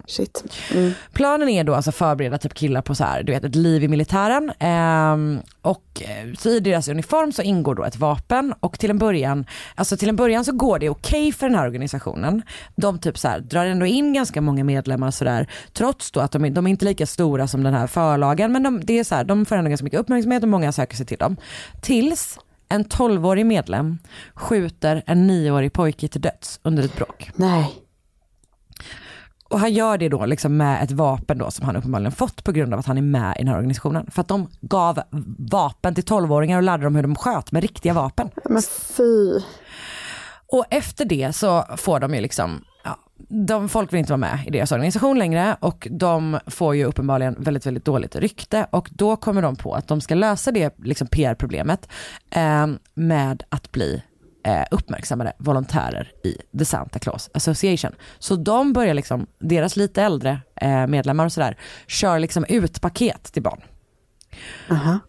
[0.74, 0.92] Mm.
[1.14, 3.88] Planen är då alltså förbereda typ killar på så här, du vet ett liv i
[3.88, 4.52] militären.
[4.60, 8.98] Ehm, och eh, så i deras uniform så ingår då ett vapen och till en
[8.98, 12.42] början, alltså till en början så går det okej för den här organisationen.
[12.76, 16.54] De typ så här, drar ändå in ganska många medlemmar sådär, trots då att de,
[16.54, 19.24] de är inte lika stora som den här förlagen men de, det är så här,
[19.24, 21.38] de får ändå ganska mycket uppmärksamhet och många söker sig till dem.
[21.82, 23.98] Tills en 12-årig medlem
[24.34, 27.32] skjuter en 9-årig pojke till döds under ett bråk.
[27.36, 27.84] Nej.
[29.50, 32.52] Och han gör det då liksom med ett vapen då som han uppenbarligen fått på
[32.52, 34.12] grund av att han är med i den här organisationen.
[34.12, 35.02] För att de gav
[35.52, 38.30] vapen till 12-åringar och lärde dem hur de sköt med riktiga vapen.
[38.46, 39.42] Men fy.
[40.48, 42.64] Och efter det så får de ju liksom,
[43.30, 47.36] de, folk vill inte vara med i deras organisation längre och de får ju uppenbarligen
[47.40, 51.08] väldigt, väldigt dåligt rykte och då kommer de på att de ska lösa det liksom
[51.08, 51.90] PR-problemet
[52.30, 54.04] eh, med att bli
[54.46, 57.92] eh, uppmärksammade volontärer i The Santa Claus Association.
[58.20, 63.24] Så de börjar liksom, deras lite äldre eh, medlemmar och sådär, kör liksom ut paket
[63.24, 63.62] till barn.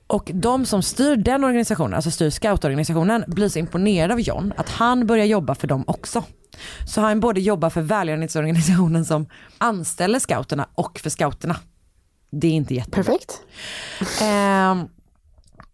[0.07, 4.71] Och de som styr den organisationen, alltså styr scoutorganisationen, blir så imponerade av John att
[4.71, 6.25] han börjar jobba för dem också.
[6.87, 9.27] Så han både jobbar för välgörenhetsorganisationen som
[9.59, 11.57] anställer scouterna och för scouterna.
[12.31, 13.03] Det är inte jättebra.
[13.03, 13.41] Perfekt.
[14.23, 14.89] Ehm,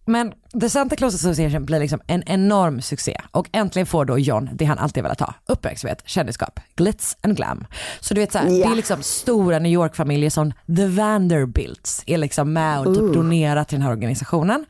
[0.04, 4.50] men The Santa Claus Association blir liksom en enorm succé och äntligen får då John
[4.52, 7.66] det han alltid velat ha, uppmärksamhet, kändisskap, glitz and glam.
[8.00, 8.66] Så du vet så här, Ja.
[8.66, 13.64] det är liksom stora New York-familjer som The Vanderbilts är liksom med och typ donerar
[13.64, 14.64] till den här organisationen.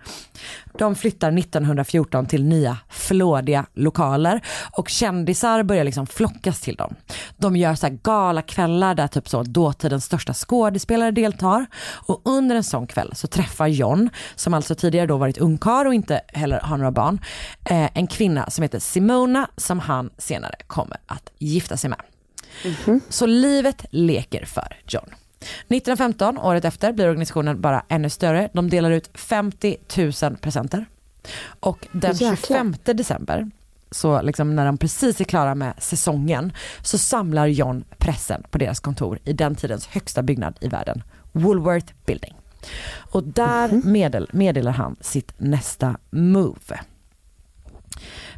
[0.78, 4.40] De flyttar 1914 till nya flådiga lokaler
[4.72, 6.94] och kändisar börjar liksom flockas till dem.
[7.36, 11.66] De gör så här galakvällar där typ så dåtidens största skådespelare deltar
[12.06, 15.94] och under en sån kväll så träffar John, som alltså tidigare då varit ungkarl och
[15.94, 17.20] inte heller har några barn,
[17.64, 22.00] eh, en kvinna som heter Simona som han senare kommer att gifta sig med.
[23.08, 25.14] Så livet leker för John.
[25.68, 28.48] 1915, året efter, blir organisationen bara ännu större.
[28.52, 29.76] De delar ut 50
[30.22, 30.86] 000 presenter.
[31.60, 32.36] Och den Jäklar.
[32.36, 33.50] 25 december,
[33.90, 38.80] så liksom när de precis är klara med säsongen, så samlar John pressen på deras
[38.80, 42.34] kontor i den tidens högsta byggnad i världen, Woolworth Building.
[43.10, 46.80] Och där meddel, meddelar han sitt nästa move.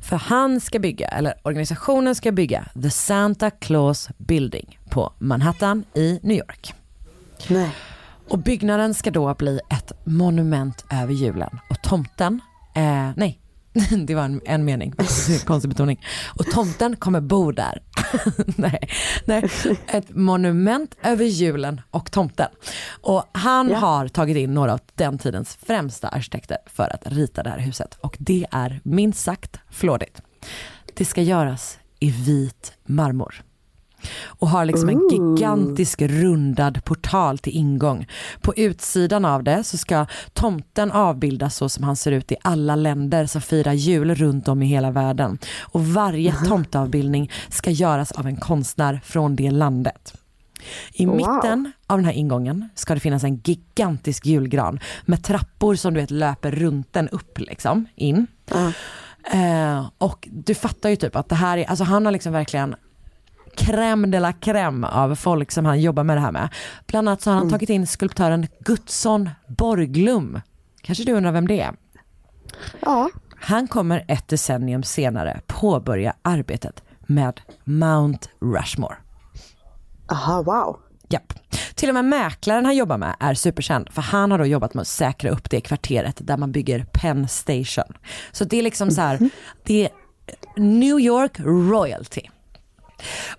[0.03, 6.21] För han ska bygga, eller organisationen ska bygga The Santa Claus Building på Manhattan i
[6.23, 6.75] New York.
[7.49, 7.71] Nej.
[8.29, 11.59] Och byggnaden ska då bli ett monument över julen.
[11.71, 12.41] Och tomten,
[12.75, 13.41] eh, nej,
[14.07, 14.93] det var en, en mening,
[15.45, 16.05] konstig betoning.
[16.39, 17.83] Och tomten kommer bo där.
[18.57, 18.89] nej,
[19.25, 19.51] nej,
[19.87, 22.49] ett monument över julen och tomten.
[23.01, 23.77] Och han Ja.
[23.79, 27.99] har tagit in några av den tidens främsta arkitekter för att rita det här huset.
[28.01, 30.23] Och det är minst sagt flådigt.
[30.95, 33.43] Det ska göras i vit marmor
[34.25, 38.07] och har liksom en gigantisk rundad portal till ingång.
[38.41, 42.77] På utsidan av det så ska tomten avbildas så som han ser ut i alla
[42.77, 45.39] länder som firar jul runt om i hela världen.
[45.61, 50.15] Och varje tomteavbildning ska göras av en konstnär från det landet.
[50.93, 51.17] I Wow.
[51.17, 56.01] mitten av den här ingången ska det finnas en gigantisk julgran med trappor som du
[56.01, 58.27] vet löper runt den upp liksom in.
[59.33, 62.75] Eh, och du fattar ju typ att det här är, alltså han har liksom verkligen
[63.57, 66.49] crème de la crème av folk som han jobbar med det här med.
[66.87, 70.41] Bland annat så har han tagit in skulptören Gutsson Borglum.
[70.83, 71.75] Kanske du undrar vem det är?
[72.81, 73.11] Ja.
[73.41, 78.97] Han kommer ett decennium senare påbörja arbetet med Mount Rushmore.
[80.11, 80.81] Aha, wow.
[81.09, 81.33] Japp.
[81.75, 84.83] Till och med mäklaren han jobbar med är superkänd för han har då jobbat med
[84.83, 87.95] att säkra upp det kvarteret där man bygger Penn Station.
[88.33, 89.31] Så det är liksom så här,
[89.65, 89.91] det är
[90.57, 92.23] New York royalty.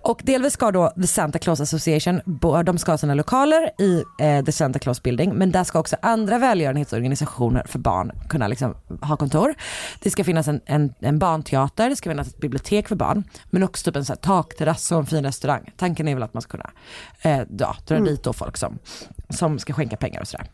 [0.02, 2.20] Och delvis ska då The Santa Claus Association,
[2.64, 5.96] de ska ha sina lokaler i eh, The Santa Claus Building, men där ska också
[6.02, 9.54] andra välgörenhetsorganisationer för barn kunna liksom ha kontor.
[10.02, 13.62] Det ska finnas en, en, en barnteater, det ska finnas ett bibliotek för barn, men
[13.62, 15.72] också typ en så här takterrass och en fin restaurang.
[15.76, 16.70] Tanken är väl att man ska kunna
[17.22, 18.78] eh, ja, dra dit då folk som,
[19.28, 20.46] som ska skänka pengar och sådär.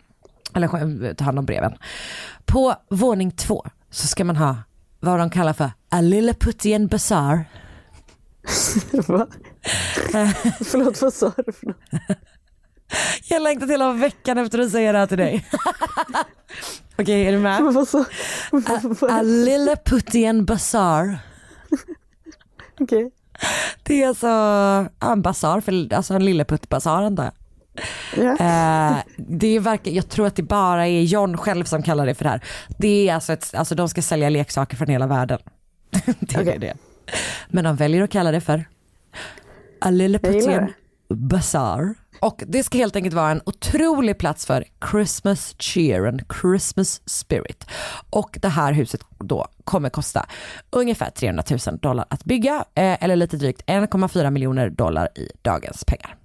[0.54, 1.74] Eller ta hand om breven.
[2.44, 4.57] På våning två så ska man ha
[5.00, 7.44] vad de kallar för a Lilliputian bazaar.
[9.07, 9.26] Va?
[10.64, 11.76] Förlåt, vad sa du för något?
[13.28, 15.46] Jag längtar hela veckan efter att säga det här till dig.
[16.98, 17.62] Okej, är du med?
[17.62, 18.04] Vad sa
[18.52, 21.18] A, a Lilliputian bazaar.
[22.80, 23.11] Okej.
[23.83, 27.33] Det är alltså ja, en basar, för, alltså en lilleputtbasar antar jag.
[28.16, 28.30] Ja.
[28.33, 32.14] Eh, det är verkligen, jag tror att det bara är John själv som kallar det
[32.14, 32.44] för det här.
[32.78, 35.38] Det är alltså, ett, alltså de ska sälja leksaker från hela världen.
[35.90, 36.59] det är Okej.
[36.59, 36.74] det.
[37.48, 38.64] Men de väljer att kalla det för
[39.80, 40.72] A Lilliputian.
[41.08, 41.94] Bazaar.
[42.20, 47.66] Och det ska helt enkelt vara en otrolig plats för Christmas cheer and Christmas spirit.
[48.10, 50.26] Och det här huset då kommer kosta
[50.70, 55.84] ungefär 300 000 dollar att bygga, eh, eller lite drygt 1,4 miljoner dollar i dagens
[55.84, 56.16] pengar.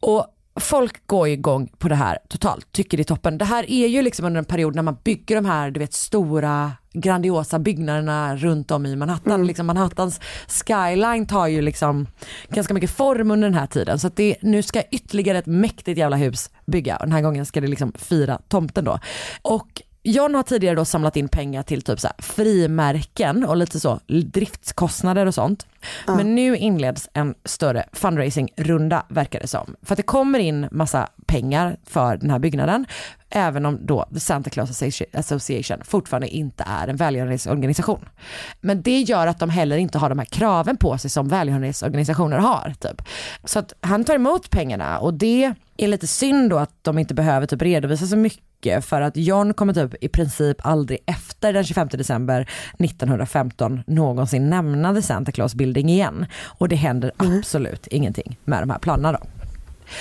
[0.00, 0.26] Och
[0.60, 3.38] folk går igång på det här totalt, tycker det är toppen.
[3.38, 5.92] Det här är ju liksom under en period när man bygger de här du vet
[5.92, 9.46] stora grandiosa byggnaderna runt om i Manhattan.
[9.46, 12.06] Liksom Manhattans skyline tar ju liksom
[12.48, 13.98] ganska mycket form under den här tiden.
[13.98, 17.60] Så det, nu ska ytterligare ett mäktigt jävla hus bygga och den här gången ska
[17.60, 18.98] det liksom fira tomten då.
[19.42, 24.00] Och John har tidigare då samlat in pengar till typ så frimärken och lite så
[24.06, 25.66] driftskostnader och sånt.
[26.06, 29.76] Men nu inleds en större fundraising-runda verkar det som.
[29.82, 32.86] För att det kommer in massa pengar för den här byggnaden.
[33.30, 38.08] Även om då Santa Claus Association fortfarande inte är en välgörenhetsorganisation.
[38.60, 42.38] Men det gör att de heller inte har de här kraven på sig som välgörenhetsorganisationer
[42.38, 42.74] har.
[42.80, 43.02] Typ.
[43.44, 47.14] Så att han tar emot pengarna och det är lite synd då att de inte
[47.14, 51.64] behöver typ redovisa så mycket för att John kommer typ i princip aldrig efter den
[51.64, 56.26] 25 december 1915 någonsin nämna The Santa Claus Building igen.
[56.44, 59.43] Och det händer absolut ingenting med de här planerna då.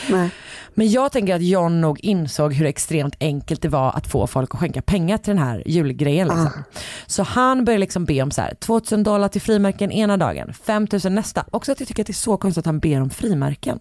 [0.09, 0.29] Nej.
[0.73, 4.53] Men jag tänker att John nog insåg hur extremt enkelt det var att få folk
[4.53, 6.27] att skänka pengar till den här julgrejen.
[6.27, 6.63] Liksom.
[7.07, 11.15] Så han började liksom be om så här, 2000 dollar till frimärken ena dagen, 5000
[11.15, 11.45] nästa.
[11.51, 13.79] Också att jag tycker att det är så konstigt att han ber om frimärken.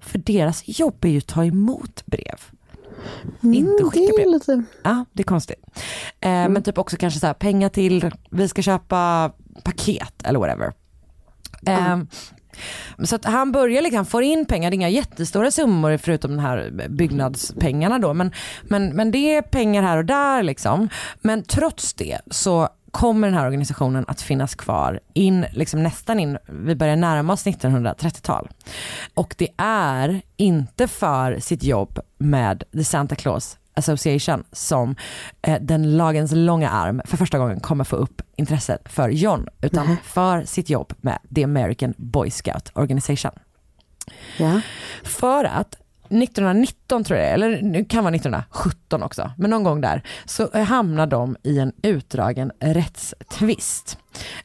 [0.00, 2.40] För deras jobb är ju att ta emot brev.
[3.42, 4.26] inte skicka brev.
[4.26, 4.62] lite...
[4.82, 5.64] Ja, det är konstigt.
[6.20, 9.32] Eh, Men typ också kanske så här, pengar till, vi ska köpa
[9.62, 10.72] paket eller whatever.
[11.66, 11.98] Eh,
[13.04, 16.42] så att han börjar liksom, får in pengar, det är inga jättestora summor förutom de
[16.42, 18.14] här byggnadspengarna då.
[18.14, 20.88] Men, men, men det är pengar här och där liksom.
[21.20, 26.38] Men trots det så kommer den här organisationen att finnas kvar in, liksom nästan in,
[26.48, 28.48] vi börjar närma oss 1930-tal.
[29.14, 34.96] Och det är inte för sitt jobb med The Santa Claus Association som
[35.42, 39.96] eh, den lagens långa arm för första gången kommer få upp intresset för John, utan
[40.04, 43.32] för sitt jobb med The American Boy Scout Organization.
[44.36, 44.60] Ja.
[45.02, 45.76] För att
[46.10, 50.50] 1919 tror jag det eller nu kan vara 1917 också, men någon gång där så
[50.52, 53.98] eh, hamnar de i en utdragen rättstvist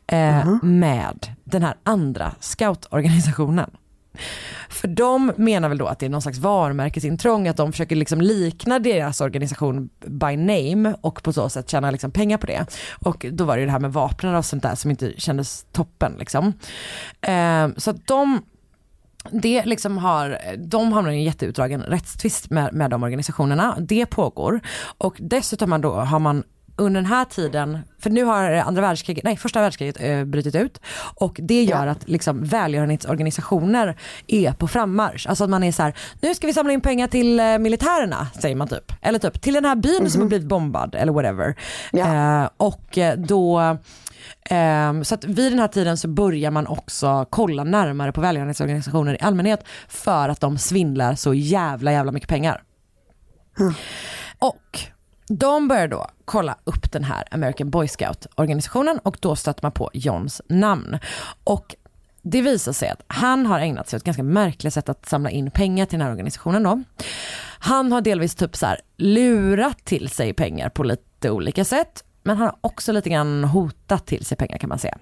[0.08, 3.72] eh, med den här andra scoutorganisationen.
[4.70, 8.22] För de menar väl då att det är någon slags varumärkesintrång, att de försöker liksom
[8.22, 12.66] likna deras organisation by name och på så sätt tjäna liksom pengar på det.
[13.06, 15.66] Och då var det ju det här med vapnen och sånt där som inte kändes
[15.72, 16.54] toppen liksom.
[17.22, 18.42] Eh, så att de
[19.32, 23.78] det liksom har, de hamnar i en jätteutdragen rättstvist med, med de organisationerna.
[23.80, 24.60] Det pågår
[24.98, 26.44] och dessutom då, har man
[26.76, 30.82] under den här tiden, för nu har andra världskriget, nej första världskriget eh, brutit ut
[31.16, 35.28] och det gör att liksom välgörenhetsorganisationer är på frammarsch.
[35.28, 38.28] Alltså att man är så här, nu ska vi samla in pengar till eh, militärerna
[38.42, 38.92] säger man typ.
[39.02, 41.56] Eller typ till den här byn som har blivit bombad eller whatever.
[41.94, 43.78] Eh, och eh, då
[44.50, 49.14] Ehm, så att vid den här tiden så börjar man också kolla närmare på välgörenhetsorganisationer
[49.14, 52.64] i allmänhet för att de svindlar så jävla jävla mycket pengar.
[54.40, 54.80] Och
[55.28, 59.72] de börjar då kolla upp den här American Boy Scout organisationen och då stöter man
[59.72, 61.00] på Johns namn.
[61.44, 61.76] Och
[62.22, 65.30] det visar sig att han har ägnat sig åt ett ganska märkligt sätt att samla
[65.30, 66.84] in pengar till den här organisationen då.
[67.60, 72.04] Han har delvis typ så här lurat till sig pengar på lite olika sätt.
[72.26, 74.98] Men han har också lite grann hotat till sig pengar kan man säga.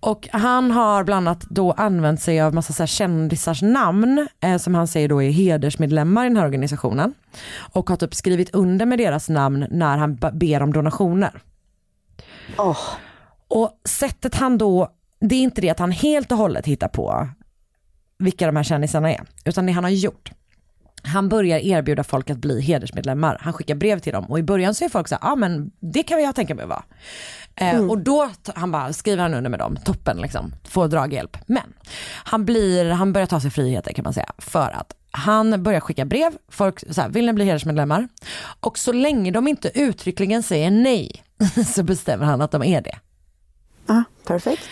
[0.00, 4.74] Och han har bland annat då använt sig av massa så kändisars namn eh, som
[4.74, 7.14] han säger då är hedersmedlemmar i den här organisationen.
[7.72, 11.42] Och har typ skrivit under med deras namn när han ber om donationer.
[13.48, 14.88] Och sättet han då,
[15.20, 17.28] det är inte det att han helt och hållet hittar på
[18.18, 20.32] vilka de här kändisarna är, utan det han har gjort
[21.02, 23.38] han börjar erbjuda folk att bli hedersmedlemmar.
[23.40, 25.70] Han skickar brev till dem och i början så är folk så ja ah, men
[25.80, 26.82] det kan jag tänka mig vara.
[27.56, 31.36] Eh, och då han bara, skriver han under med dem, toppen liksom, får draghjälp.
[31.46, 31.72] Men
[32.24, 36.04] han, blir, han börjar ta sig friheter kan man säga för att han börjar skicka
[36.04, 38.08] brev, folk så här, vill ni bli hedersmedlemmar?
[38.60, 41.22] Och så länge de inte uttryckligen säger nej
[41.74, 42.98] så bestämmer han att de är det.
[43.86, 44.62] Ja, perfekt.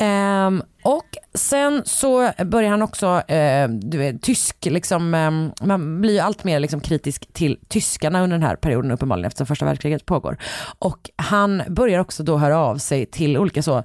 [0.00, 6.12] Um, och sen så börjar han också, eh, du vet, tysk, liksom, ehm, man blir
[6.12, 10.06] ju allt mer liksom, kritisk till tyskarna under den här perioden uppenbarligen eftersom första världskriget
[10.06, 10.36] pågår.
[10.78, 13.82] Och han börjar också då höra av sig till olika så,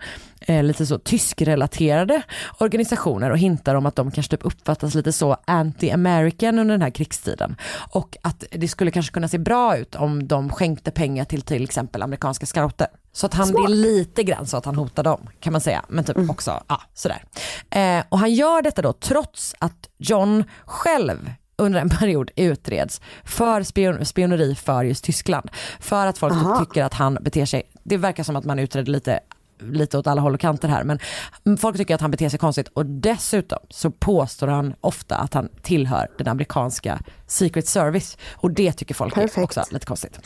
[0.48, 2.22] eh, lite så tyskrelaterade
[2.60, 6.90] organisationer och hintar om att de kanske typ uppfattas lite så anti-American under den här
[6.90, 7.56] krigstiden.
[7.92, 11.64] Och att det skulle kanske kunna se bra ut om de skänkte pengar till till
[11.64, 12.88] exempel amerikanska scouter.
[13.14, 15.86] Så att han, det är lite grann så att han hotar dem kan man säga.
[15.88, 17.24] Men typ också, ja sådär.
[17.70, 23.64] Eh, och han gör detta då trots att John själv under en period utreds för
[23.64, 25.50] spion, spioneri för just Tyskland.
[25.80, 29.20] För att folk tycker att han beter sig, det verkar som att man utreder lite
[29.60, 31.00] lite åt alla håll och kanter här men
[31.58, 35.50] folk tycker att han beter sig konstigt och dessutom så påstår han ofta att han
[35.62, 39.44] tillhör den amerikanska Secret Service och det tycker folk är Perfekt.
[39.44, 40.20] också lite konstigt.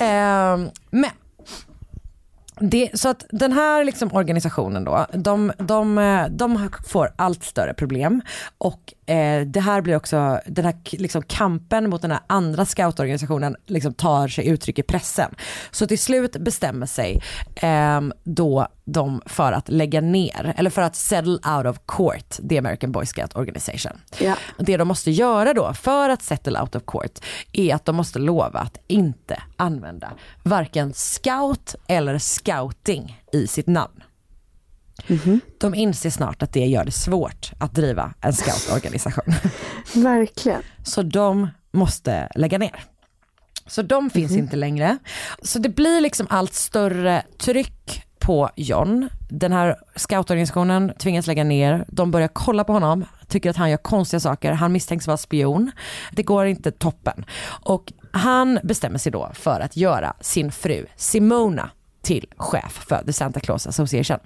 [0.00, 1.10] Ehm, men
[2.60, 7.74] det, så att den här liksom organisationen då, de, de, eh, de får allt större
[7.74, 8.22] problem
[8.58, 13.56] och eh, det här blir också, den här liksom kampen mot den här andra scoutorganisationen
[13.66, 15.34] liksom tar sig uttryck i pressen.
[15.70, 17.22] Så till slut bestämmer sig
[17.56, 22.58] eh, då de för att lägga ner, eller för att settle out of court, the
[22.58, 23.92] American Boy Scout Organization.
[24.18, 24.36] Ja.
[24.58, 27.18] Det de måste göra då för att settle out of court
[27.52, 34.02] är att de måste lova att inte använda varken scout eller scouting i sitt namn.
[35.58, 39.34] De inser snart att det gör det svårt att driva en scoutorganisation.
[39.94, 40.62] Verkligen.
[40.84, 42.84] Så de måste lägga ner.
[43.66, 44.98] Så de finns inte längre.
[45.42, 49.08] Så det blir liksom allt större tryck på John.
[49.28, 51.84] Den här scoutorganisationen tvingas lägga ner.
[51.88, 54.52] De börjar kolla på honom, tycker att han gör konstiga saker.
[54.52, 55.70] Han misstänks vara spion.
[56.12, 57.24] Det går inte toppen.
[57.64, 61.70] Och han bestämmer sig då för att göra sin fru Simona
[62.02, 64.18] till chef för The Santa Claus Association.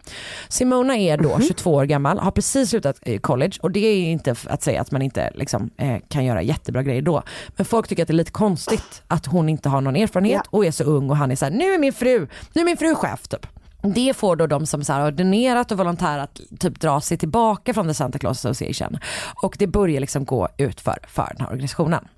[0.48, 4.34] Simona är då 22 år gammal, har precis slutat i college och det är inte
[4.46, 7.22] att säga att man inte liksom, eh, kan göra jättebra grejer då.
[7.56, 10.66] Men folk tycker att det är lite konstigt att hon inte har någon erfarenhet och
[10.66, 12.76] är så ung och han är så här, nu är min fru, nu är min
[12.76, 13.46] fru chef typ.
[13.94, 17.88] Det får då de som så har ordinerat och volontärat typ dra sig tillbaka från
[17.88, 18.98] The Santa Claus Association.
[19.42, 22.08] Och det börjar liksom gå ut för, för den här organisationen.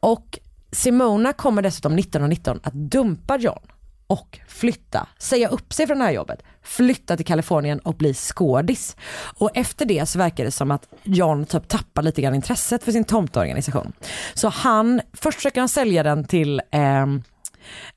[0.00, 0.38] Och
[0.72, 3.58] Simona kommer dessutom 1919 att dumpa John
[4.06, 8.96] och flytta, säga upp sig från det här jobbet, flytta till Kalifornien och bli skådis.
[9.38, 12.92] Och efter det så verkar det som att John typ tappar lite grann intresset för
[12.92, 13.92] sin tomtorganisation
[14.34, 17.06] Så han, först försöker han sälja den till eh,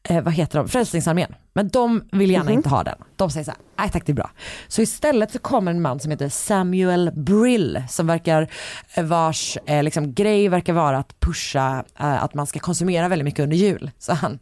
[0.04, 1.36] eh, vad heter de, Frälsningsarmén.
[1.54, 2.96] Men de vill gärna inte ha den.
[3.16, 4.32] De säger så här, nej tack det är bra.
[4.68, 8.50] Så istället så kommer en man som heter Samuel Brill som verkar,
[8.94, 13.26] eh, vars eh, liksom, grej verkar vara att pusha eh, att man ska konsumera väldigt
[13.26, 13.92] mycket under jul.
[14.00, 14.40] Så han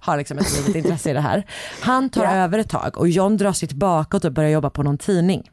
[0.00, 1.46] har liksom ett litet intresse i det här.
[1.80, 4.98] Han tar över ett tag och John drar sig tillbaka och börjar jobba på någon
[4.98, 5.50] tidning.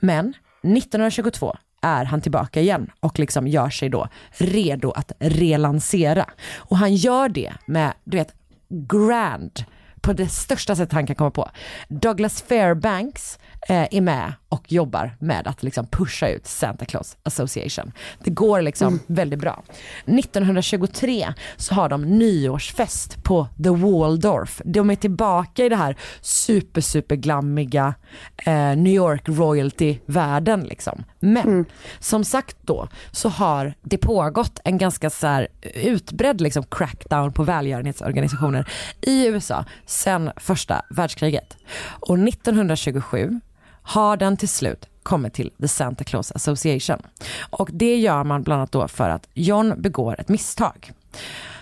[0.00, 6.24] Men 1922 är han tillbaka igen och liksom gör sig då redo att relansera.
[6.56, 8.34] Och han gör det med, du vet,
[8.68, 9.64] grand
[10.00, 11.50] på det största sätt han kan komma på.
[11.88, 17.92] Douglas Fairbanks eh, är med och jobbar med att liksom pusha ut Santa Claus Association.
[18.24, 19.62] Det går liksom väldigt bra.
[20.06, 24.62] 1923 så har de nyårsfest på The Waldorf.
[24.64, 27.94] De är tillbaka i det här super super glammiga
[28.36, 31.04] eh, New York royalty-världen liksom.
[31.18, 31.64] Men
[31.98, 37.42] som sagt då så har det pågått en ganska så här utbredd liksom crackdown på
[37.42, 38.70] välgörenhetsorganisationer
[39.00, 41.56] i USA sedan första världskriget.
[42.00, 43.40] Och 1927
[43.88, 46.98] har den till slut kommit till The Santa Claus Association.
[47.50, 50.92] Och det gör man bland annat då för att John begår ett misstag.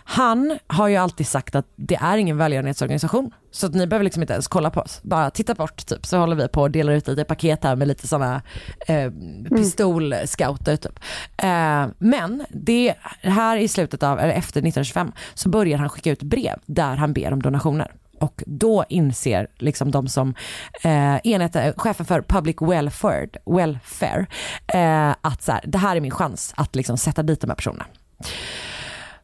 [0.08, 3.34] Han har ju alltid sagt att det är ingen välgörenhetsorganisation.
[3.50, 5.00] Så att ni behöver liksom inte ens kolla på oss.
[5.02, 7.88] Bara titta bort typ så håller vi på och delar ut lite paket här med
[7.88, 8.42] lite sådana
[8.86, 9.10] eh,
[9.56, 10.98] pistolscouter typ.
[11.36, 16.22] Eh, men det här i slutet av, eller efter 1925 så börjar han skicka ut
[16.22, 17.92] brev där han ber om donationer.
[18.20, 20.34] Och då inser liksom de som
[20.82, 24.26] eh, enheten, eh, chefen för public welfare, welfare
[24.66, 27.56] eh, att så här, det här är min chans att liksom sätta dit de här
[27.56, 27.86] personerna.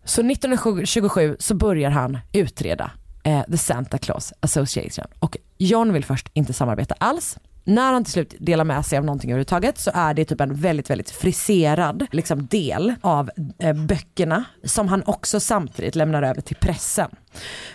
[0.04, 2.90] Så 1927 så börjar han utreda
[3.24, 7.38] eh, The Santa Claus Association och John vill först inte samarbeta alls.
[7.64, 10.54] När han till slut delar med sig av någonting överhuvudtaget så är det typ en
[10.54, 16.56] väldigt, väldigt friserad liksom, del av eh, böckerna som han också samtidigt lämnar över till
[16.56, 17.10] pressen.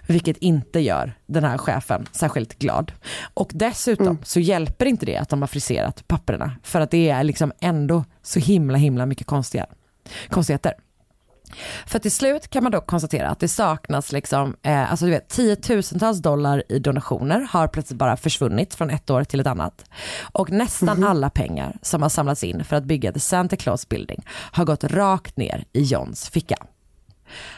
[0.08, 2.92] Vilket inte gör den här chefen särskilt glad.
[3.34, 7.24] Och dessutom så hjälper inte det att de har friserat papperna för att det är
[7.24, 9.66] liksom ändå så himla himla mycket konstiga,
[10.30, 10.74] konstigheter.
[11.86, 15.30] För till slut kan man då konstatera att det saknas liksom, eh, alltså du vet,
[15.30, 19.86] tiotusentals dollar i donationer har plötsligt bara försvunnit från ett år till ett annat.
[20.32, 24.26] Och nästan alla pengar som har samlats in för att bygga The Santa Claus Building
[24.30, 26.58] har gått rakt ner i Johns ficka.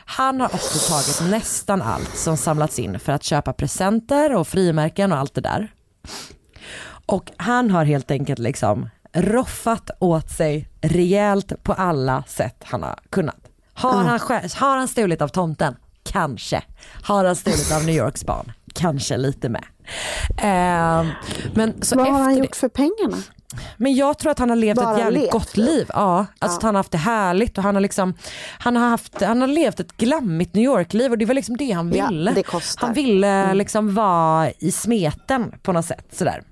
[0.05, 5.11] Han har också tagit nästan allt som samlats in för att köpa presenter och frimärken
[5.11, 5.73] och allt det där.
[7.05, 12.99] Och han har helt enkelt liksom roffat åt sig rejält på alla sätt han har
[13.09, 13.38] kunnat.
[13.79, 14.19] Har, han,
[14.55, 15.75] har han stulit av tomten?
[16.03, 16.63] Kanske.
[17.03, 18.51] Har han stulit av New Yorks barn?
[18.73, 19.63] Kanske lite med.
[20.37, 21.07] Ehm,
[21.53, 23.23] men så Vad har han gjort för pengarna?
[23.77, 25.85] men jag tror att han har levt Bara ett jävligt levt, gott liv.
[25.93, 28.13] Ja, alltså att han har haft det härligt och han har liksom,
[28.59, 31.71] han har haft, han har levt ett glammigt New York-liv och det var liksom det
[31.71, 32.31] han Ja, ville.
[32.31, 32.87] det kostar.
[32.87, 36.43] Han ville liksom vara i smeten på något sätt sådär.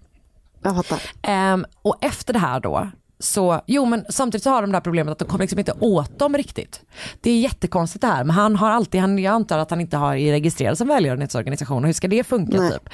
[0.63, 1.01] Jag fattar.
[1.21, 2.89] Ehm, och efter det här då
[3.19, 5.73] så, jo men samtidigt så har de det här problemet att de kommer liksom inte
[5.79, 6.81] åt dem riktigt.
[7.21, 9.97] Det är jättekonstigt det här, men han har alltid, han, jag antar att han inte
[9.97, 12.71] har registrerad som välgörenhetsorganisation, hur ska det funka Nej.
[12.71, 12.89] typ?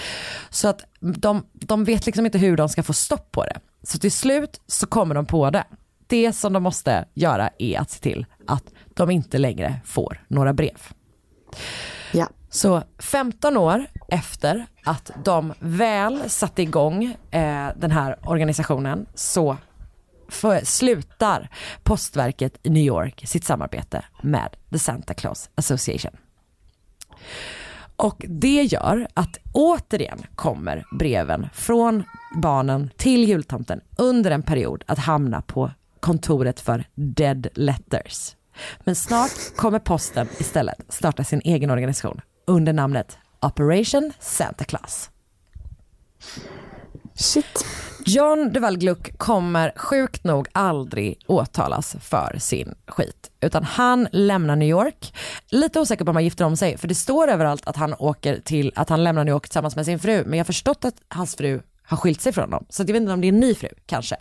[0.49, 3.59] Så att de, de vet liksom inte hur de ska få stopp på det.
[3.83, 5.63] Så till slut så kommer de på det.
[6.07, 8.63] Det som de måste göra är att se till att
[8.93, 10.77] de inte längre får några brev.
[12.11, 12.27] Ja.
[12.49, 19.57] Så 15 år efter att de väl satte igång eh, den här organisationen så
[20.29, 21.49] för, slutar
[21.83, 26.17] postverket i New York sitt samarbete med The Santa Claus Association.
[27.95, 32.03] Och det gör att återigen kommer breven från
[32.35, 38.35] barnen till jultomten under en period att hamna på kontoret för Dead Letters.
[38.79, 45.09] Men snart kommer posten istället starta sin egen organisation under namnet Operation Santa Claus.
[47.15, 47.65] Shit.
[48.05, 53.31] John Duval Gluck kommer sjukt nog aldrig åtalas för sin skit.
[53.41, 55.15] Utan han lämnar New York.
[55.49, 58.39] Lite osäker på om han gifter om sig för det står överallt att han åker
[58.39, 60.23] till, att han lämnar New York tillsammans med sin fru.
[60.25, 62.95] Men jag har förstått att hans fru har skilt sig från dem Så jag vet
[62.95, 64.15] inte om det är en ny fru, kanske.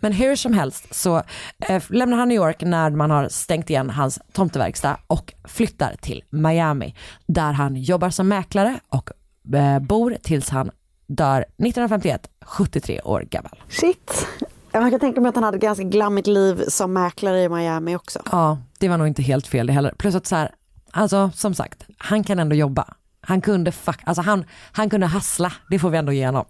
[0.00, 1.22] Men hur som helst så
[1.68, 6.24] eh, lämnar han New York när man har stängt igen hans tomteverkstad och flyttar till
[6.30, 6.94] Miami.
[7.26, 9.10] Där han jobbar som mäklare och
[9.54, 10.70] eh, bor tills han
[11.08, 13.62] dör 1951, 73 år gammal.
[13.68, 14.26] Shit.
[14.72, 17.96] Jag kan tänka mig att han hade ett ganska glammigt liv som mäklare i Miami
[17.96, 18.22] också.
[18.32, 19.92] Ja, det var nog inte helt fel det heller.
[19.98, 20.50] Plus att så här,
[20.90, 22.94] alltså som sagt, han kan ändå jobba.
[23.20, 26.44] Han kunde, fuck, alltså han, han kunde hassla, det får vi ändå ge honom.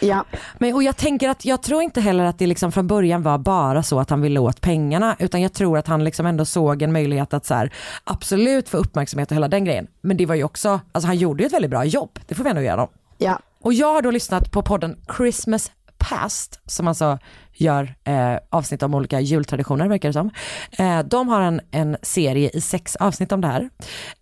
[0.00, 0.24] Ja.
[0.58, 3.38] Men, och jag tänker att jag tror inte heller att det liksom från början var
[3.38, 6.82] bara så att han ville åt pengarna utan jag tror att han liksom ändå såg
[6.82, 7.72] en möjlighet att så här,
[8.04, 9.86] absolut få uppmärksamhet och hela den grejen.
[10.00, 12.44] Men det var ju också, alltså han gjorde ju ett väldigt bra jobb, det får
[12.44, 12.88] vi ändå honom.
[13.18, 13.38] Ja.
[13.60, 17.18] Och jag har då lyssnat på podden Christmas Past som alltså
[17.60, 20.30] gör eh, avsnitt om olika jultraditioner verkar det som.
[20.78, 23.70] Eh, de har en, en serie i sex avsnitt om det här.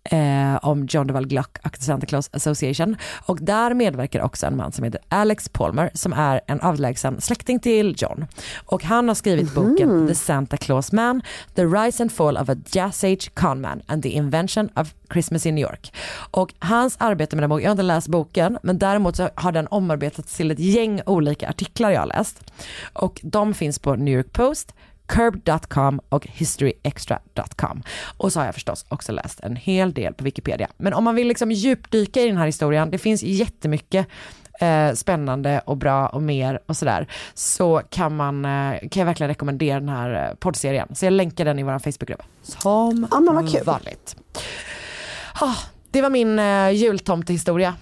[0.03, 2.95] Eh, om John Duval Gluck och Santa Claus Association.
[3.25, 7.59] Och där medverkar också en man som heter Alex Palmer som är en avlägsen släkting
[7.59, 8.25] till John.
[8.65, 11.21] Och han har skrivit boken The Santa Claus Man,
[11.55, 15.45] The Rise and Fall of a Jazz Age Con Man and the Invention of Christmas
[15.45, 15.93] in New York.
[16.31, 19.51] Och hans arbete med den boken, jag har inte läst boken, men däremot så har
[19.51, 22.51] den omarbetats till ett gäng olika artiklar jag har läst.
[22.93, 24.73] Och de finns på New York Post,
[25.05, 27.83] curb.com och historyextra.com.
[28.17, 30.67] Och så har jag förstås också läst en hel del på Wikipedia.
[30.77, 34.07] Men om man vill liksom djupdyka i den här historien, det finns jättemycket
[34.59, 39.27] eh, spännande och bra och mer och sådär, så kan, man, eh, kan jag verkligen
[39.27, 40.95] rekommendera den här eh, poddserien.
[40.95, 42.23] Så jag länkar den i vår Facebookgrupp.
[42.43, 44.15] Som Ja, men vanligt.
[45.41, 45.55] Ah,
[45.91, 47.75] det var min eh, jultomtehistoria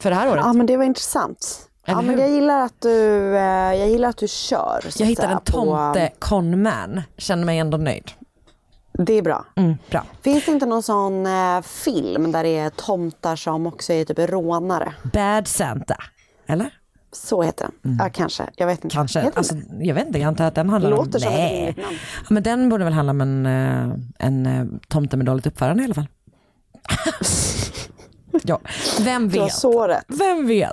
[0.00, 0.42] för det här året.
[0.44, 1.70] Ja men det var intressant.
[1.86, 4.80] Eller Ja, men jag gillar att du, eh, jag gillar att du kör.
[4.88, 8.10] så Jag hittade en tomte På, conman, känner mig ändå nöjd.
[8.92, 9.44] det är bra.
[9.56, 10.04] Mm, bra.
[10.22, 14.18] Finns det inte någon sån eh, film där det är tomtar som också är typ
[14.18, 14.94] rånare?
[15.12, 15.96] Bad Santa,
[16.46, 16.70] eller?
[17.12, 17.96] Så heter den.
[17.98, 18.94] Ja kanske, jag vet inte.
[18.96, 20.96] Kanske, Heter alltså, jag vet inte, jag antar att den handlar om...
[20.96, 21.74] Låter som ett Nej.
[21.78, 25.84] Ja, men den borde väl handla om en, eh, en tomte med dåligt uppförande i
[25.84, 26.06] alla fall.
[28.42, 28.60] ja,
[29.00, 29.54] vem Du har vet?
[29.54, 30.04] så rätt.
[30.08, 30.72] Vem vet?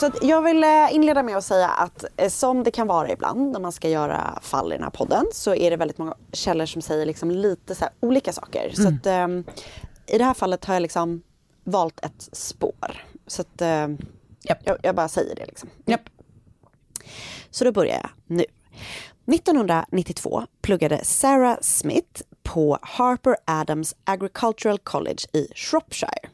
[0.00, 3.52] Så jag vill eh, inleda med att säga att eh, som det kan vara ibland
[3.52, 6.66] när man ska göra fall i den här podden så är det väldigt många källor
[6.66, 8.70] som säger liksom lite så olika saker.
[8.74, 8.94] Så Mm.
[8.96, 9.44] att, ehm,
[10.06, 11.22] i det här fallet har jag liksom
[11.64, 13.04] valt ett spår.
[13.26, 13.98] Så att ehm,
[14.42, 15.68] jag, jag bara säger det liksom.
[17.50, 18.44] Så då börjar jag nu.
[19.34, 26.28] 1992 pluggade Sarah Smith på Harper Adams Agricultural College i Shropshire.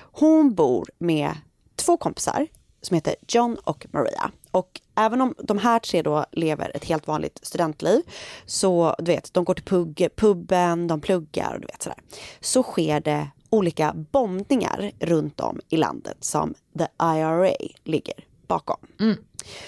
[0.00, 1.30] Hon bor med
[1.76, 2.46] två kompisar
[2.86, 4.30] som heter John och Maria.
[4.50, 8.02] Och även om de här tre då lever ett helt vanligt studentliv,
[8.46, 11.98] så du vet, de går till pugg, puben, de pluggar och du vet sådär.
[12.40, 18.14] Så sker det olika bombningar runt om i landet som the IRA ligger
[18.46, 18.76] bakom.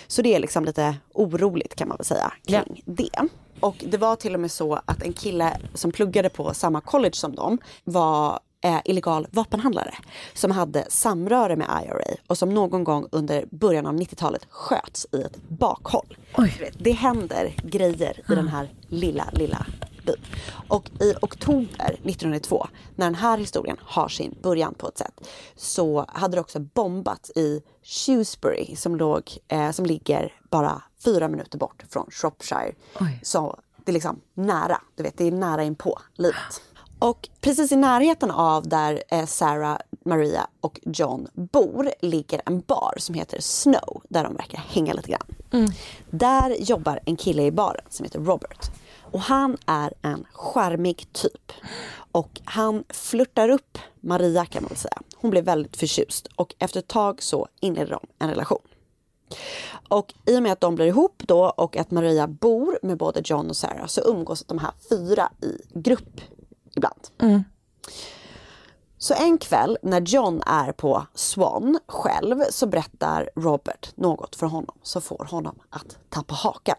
[0.07, 3.29] Så det är liksom lite oroligt kan man väl säga kring det.
[3.61, 7.15] Och det var till och med så att en kille som pluggade på samma college
[7.15, 9.95] som dem var eh, illegal vapenhandlare
[10.35, 15.23] som hade samröre med IRA och som någon gång under början av 90-talet sköts i
[15.23, 16.17] ett bakhåll.
[16.61, 19.67] Vet, Det händer grejer i den här lilla, lilla
[20.07, 20.25] byn.
[20.69, 26.05] Och i oktober 1902, när den här historien har sin början på ett sätt, så
[26.09, 31.85] hade det också bombats i Shrewsbury som, låg, eh, som ligger bara fyra minuter bort
[31.91, 32.75] från Shropshire.
[33.23, 36.63] Så det är liksom nära, du vet, det är nära inpå livet.
[36.99, 42.95] Och precis i närheten av där eh, Sarah, Maria och John bor ligger en bar
[42.99, 45.35] som heter Snow, där de verkar hänga lite grann.
[46.11, 48.71] Där jobbar en kille i baren som heter Robert.
[49.13, 51.53] Och han är en charmig typ.
[52.13, 54.99] Och han flörtar upp Maria kan man väl säga.
[55.17, 58.59] Hon blir väldigt förtjust och efter ett tag så inleder de en relation.
[59.89, 63.23] Och i och med att de blir ihop då och att Maria bor med både
[63.25, 66.21] John och Sarah så umgås de här fyra i grupp
[66.79, 67.09] ibland.
[68.99, 74.79] Så en kväll när John är på Swan själv så berättar Robert något för honom
[74.83, 76.77] som får honom att tappa hakan.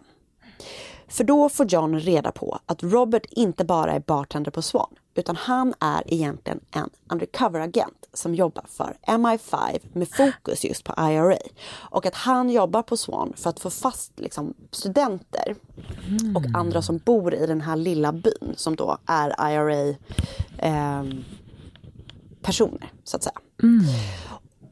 [1.09, 5.35] För då får John reda på att Robert inte bara är bartender på Swan utan
[5.35, 11.37] han är egentligen en undercover-agent som jobbar för MI5 med fokus just på IRA.
[11.71, 15.55] Och att han jobbar på Swan för att få fast liksom, studenter
[16.35, 19.95] och andra som bor i den här lilla byn som då är IRA
[20.57, 21.23] ehm,
[22.41, 23.39] personer så att säga.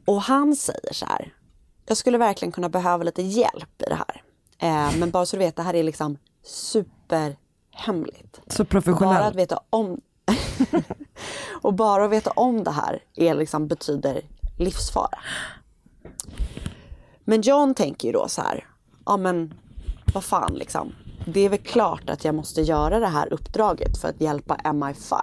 [0.06, 1.34] Och han säger så här.
[1.86, 4.22] Jag skulle verkligen kunna behöva lite hjälp i det här.
[4.58, 6.18] Eh, men bara så du vet, det här är liksom
[6.48, 8.40] superhemligt.
[8.46, 9.14] Så professionell.
[9.14, 10.00] Bara att veta om
[11.62, 14.22] och bara att veta om det här är liksom, betyder
[14.56, 15.18] livsfara.
[17.24, 18.66] Men John tänker ju då så här,
[19.06, 19.54] ja men
[20.14, 20.92] vad fan liksom.
[21.26, 25.14] Det är väl klart att jag måste göra det här uppdraget för att hjälpa MI5.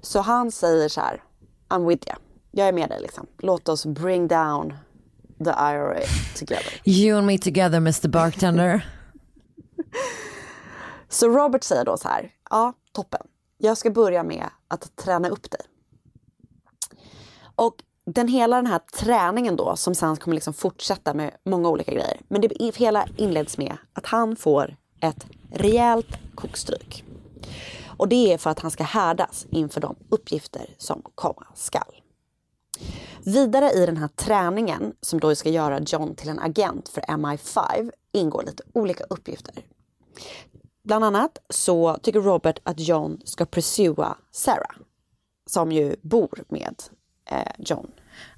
[0.00, 1.22] Så han säger så här,
[1.68, 2.16] I'm with you.
[2.50, 3.26] Jag är med dig liksom.
[3.38, 4.74] Låt oss bring down
[5.38, 6.00] the IRA
[6.38, 6.80] together.
[6.84, 8.86] You and me together Mr Bartender.
[11.08, 13.26] Så Robert säger då så här, ja toppen.
[13.58, 15.60] Jag ska börja med att träna upp dig.
[17.54, 21.92] Och den hela den här träningen då som sen kommer liksom fortsätta med många olika
[21.92, 22.20] grejer.
[22.28, 27.04] Men det hela inleds med att han får ett rejält kokstryk.
[27.86, 32.02] Och det är för att han ska härdas inför de uppgifter som komma skall.
[33.24, 37.90] Vidare i den här träningen som då ska göra John till en agent för MI5
[38.12, 39.54] ingår lite olika uppgifter.
[40.84, 44.76] Bland annat så tycker Robert att John ska pursua Sarah
[45.46, 46.74] som ju bor med
[47.30, 47.90] eh, John.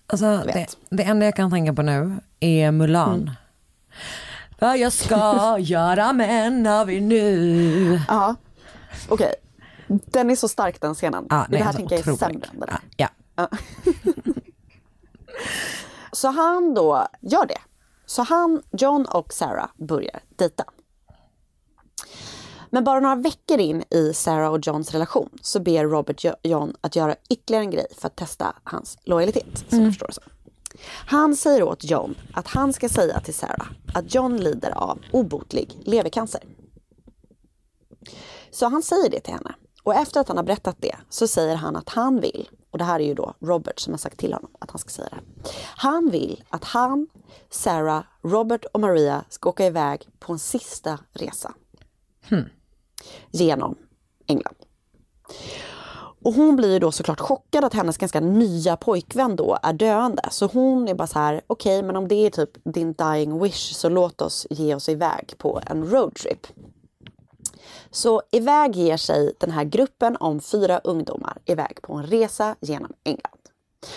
[0.06, 3.30] Alltså, det, det enda jag kan tänka på nu är Mulan.
[4.58, 8.00] Vad jag ska göra män har vi nu.
[8.08, 8.34] Ja,
[9.08, 9.34] okej.
[9.88, 11.26] Den är så stark den scenen.
[11.30, 12.80] Ja, det den här tänker jag är sämre än det där.
[12.96, 13.08] Ja.
[13.36, 13.48] Ja.
[16.12, 17.58] så han då gör det.
[18.06, 20.64] Så han, John och Sarah börjar dejta.
[22.70, 26.74] Men bara några veckor in i Sarah och Johns relation så ber Robert Jo- John
[26.80, 29.64] att göra ytterligare en grej för att testa hans lojalitet.
[29.68, 30.24] Som jag förstår som.
[31.06, 35.78] Han säger åt John att han ska säga till Sarah att John lider av obotlig
[35.84, 36.42] levercancer.
[38.50, 39.54] Så han säger det till henne.
[39.82, 42.84] Och efter att han har berättat det så säger han att han vill, och det
[42.84, 45.50] här är ju då Robert som har sagt till honom att han ska säga det.
[45.62, 47.06] Han vill att han,
[47.50, 51.54] Sarah, Robert och Maria ska åka iväg på en sista resa
[53.30, 53.76] genom
[54.26, 54.56] England.
[56.22, 60.22] Och hon blir ju då såklart chockad att hennes ganska nya pojkvän då är döende.
[60.30, 63.72] Så hon är bara så här, okej men om det är typ din dying wish
[63.74, 66.46] så låt oss ge oss iväg på en roadtrip.
[67.90, 72.92] Så iväg ger sig den här gruppen om fyra ungdomar iväg på en resa genom
[73.04, 73.40] England.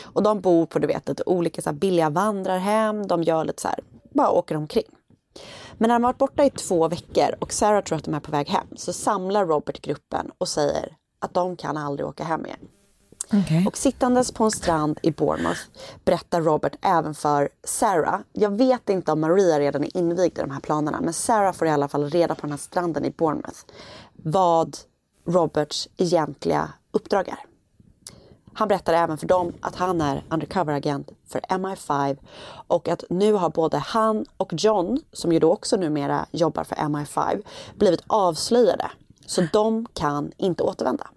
[0.03, 3.61] Och de bor på du vet, lite olika så här, billiga vandrarhem, de gör lite
[3.61, 3.79] så här,
[4.13, 4.87] bara åker omkring.
[5.83, 8.19] Men när de har varit borta i två veckor och Sarah tror att de är
[8.19, 12.45] på väg hem så samlar Robert gruppen och säger att de kan aldrig åka hem
[12.45, 12.59] igen.
[13.67, 15.61] Och sittandes på en strand i Bournemouth
[16.05, 18.19] berättar Robert även för Sarah.
[18.33, 21.67] Jag vet inte om Maria redan är invigd i de här planerna men Sarah får
[21.67, 23.59] i alla fall reda på den här stranden i Bournemouth
[24.13, 24.77] vad
[25.27, 27.52] Roberts egentliga uppdrag är.
[28.53, 32.17] Han berättar även för dem att han är undercover-agent för MI5
[32.67, 36.75] och att nu har både han och John, som ju då också numera jobbar för
[36.75, 37.43] MI5,
[37.75, 38.91] blivit avslöjade.
[39.25, 41.07] Så de kan inte återvända.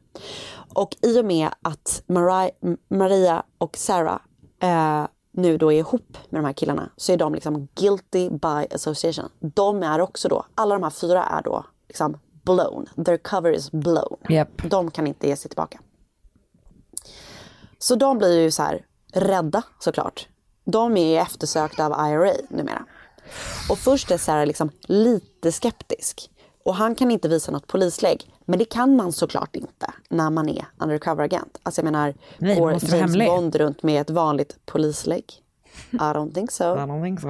[0.75, 4.19] Och i och med att Mari- Maria och Sarah
[4.61, 8.75] eh, nu då är ihop med de här killarna så är de liksom guilty by
[8.75, 9.29] association.
[9.39, 12.87] De är också då, alla de här fyra är då liksom blown.
[13.05, 14.17] Their cover is blown.
[14.29, 14.71] Yep.
[14.71, 15.79] De kan inte ge sig tillbaka.
[17.79, 20.29] Så de blir ju så här rädda såklart.
[20.65, 22.85] De är eftersökta av IRA numera.
[23.71, 26.31] Och först är Sarah liksom lite skeptisk.
[26.65, 28.33] Och han kan inte visa något polislägg.
[28.45, 31.59] Men det kan man såklart inte när man är undercover-agent.
[31.63, 33.29] Alltså jag menar, Nej, går James hemlig.
[33.29, 35.25] Bond runt med ett vanligt polislägg?
[35.93, 36.65] I don't think so.
[36.75, 37.29] I don't think so.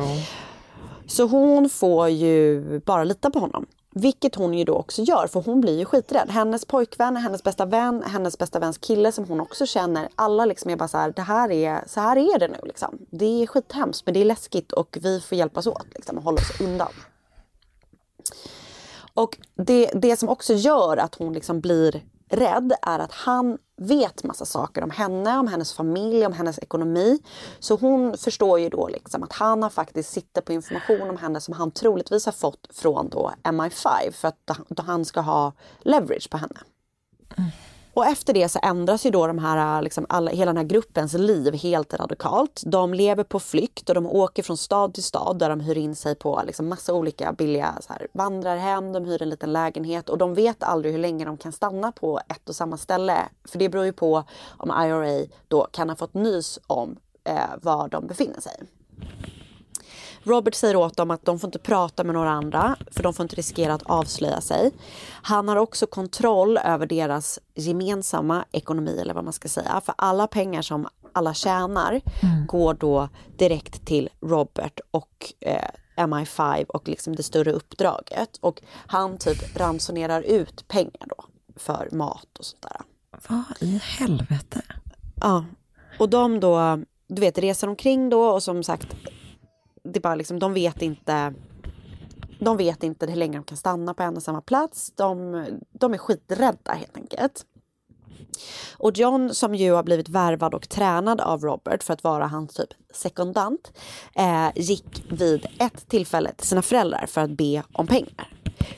[1.07, 3.67] Så hon får ju bara lita på honom.
[3.99, 6.31] Vilket hon ju då också gör, för hon blir ju skiträdd.
[6.31, 10.09] Hennes pojkvän, hennes bästa vän, hennes bästa väns kille som hon också känner.
[10.15, 12.99] Alla liksom är bara så här, det här är, så här är det nu liksom.
[13.11, 16.37] Det är skithemskt men det är läskigt och vi får hjälpas åt liksom och hålla
[16.37, 16.93] oss undan.
[19.15, 24.25] Och det, det som också gör att hon liksom blir rädd är att han vet
[24.25, 27.19] massa saker om henne, om hennes familj, om hennes ekonomi.
[27.59, 31.41] Så hon förstår ju då liksom att han har faktiskt sitter på information om henne
[31.41, 36.31] som han troligtvis har fått från då MI5 för att då han ska ha leverage
[36.31, 36.61] på henne.
[37.37, 37.51] Mm.
[37.97, 40.65] Och efter det så ändras ju då de här, äh, liksom alla, hela den här
[40.65, 42.63] gruppens liv helt radikalt.
[42.67, 45.95] De lever på flykt och de åker från stad till stad där de hyr in
[45.95, 50.19] sig på liksom massa olika billiga så här, vandrarhem, de hyr en liten lägenhet och
[50.19, 53.19] de vet aldrig hur länge de kan stanna på ett och samma ställe.
[53.45, 54.25] För det beror ju på
[54.57, 58.63] om IRA då kan ha fått nys om eh, var de befinner sig.
[60.27, 63.23] Robert säger åt dem att de får inte prata med några andra för de får
[63.25, 64.71] inte riskera att avslöja sig.
[65.23, 69.81] Han har också kontroll över deras gemensamma ekonomi eller vad man ska säga.
[69.85, 72.01] För alla pengar som alla tjänar
[72.47, 73.09] går då
[73.39, 78.39] direkt till Robert och eh, MI5 och liksom det större uppdraget.
[78.41, 81.25] Och han typ ransonerar ut pengar då
[81.57, 82.81] för mat och sånt där.
[83.29, 84.63] Vad i helvete?
[85.21, 85.45] Ja,
[85.99, 88.97] och de då, du vet, reser omkring då och som sagt,
[89.93, 91.35] det bara liksom, de vet inte
[92.39, 94.93] de vet inte hur länge de kan stanna på en och samma plats.
[94.97, 97.45] De, de är skiträdda helt enkelt.
[98.79, 102.55] Och John som ju har blivit värvad och tränad av Robert för att vara hans
[102.55, 103.73] typ sekundant
[104.15, 108.33] eh, gick vid ett tillfälle till sina föräldrar för att be om pengar.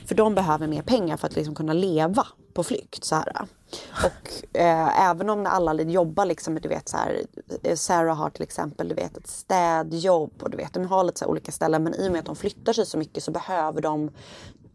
[0.05, 3.03] För de behöver mer pengar för att liksom kunna leva på flykt.
[3.03, 3.47] Så här.
[3.91, 7.21] Och eh, även om alla jobbar liksom, du vet så här,
[7.63, 11.19] eh, Sarah har till exempel du vet, ett städjobb och du vet, de har lite
[11.19, 13.81] så olika ställen men i och med att de flyttar sig så mycket så behöver
[13.81, 14.11] de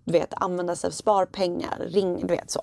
[0.04, 2.60] du vet, använda sig av sparpengar, ring, du vet så.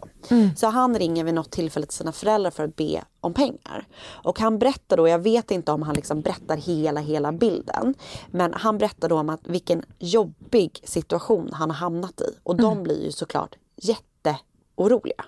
[0.58, 3.88] Så han ringer vid något tillfälle till sina föräldrar för att be om pengar.
[4.04, 7.94] Och han berättar då, jag vet inte om han liksom berättar hela, hela bilden.
[8.32, 12.38] Men han berättar då om att vilken jobbig situation han har hamnat i.
[12.44, 15.26] Och de blir ju såklart jätteoroliga.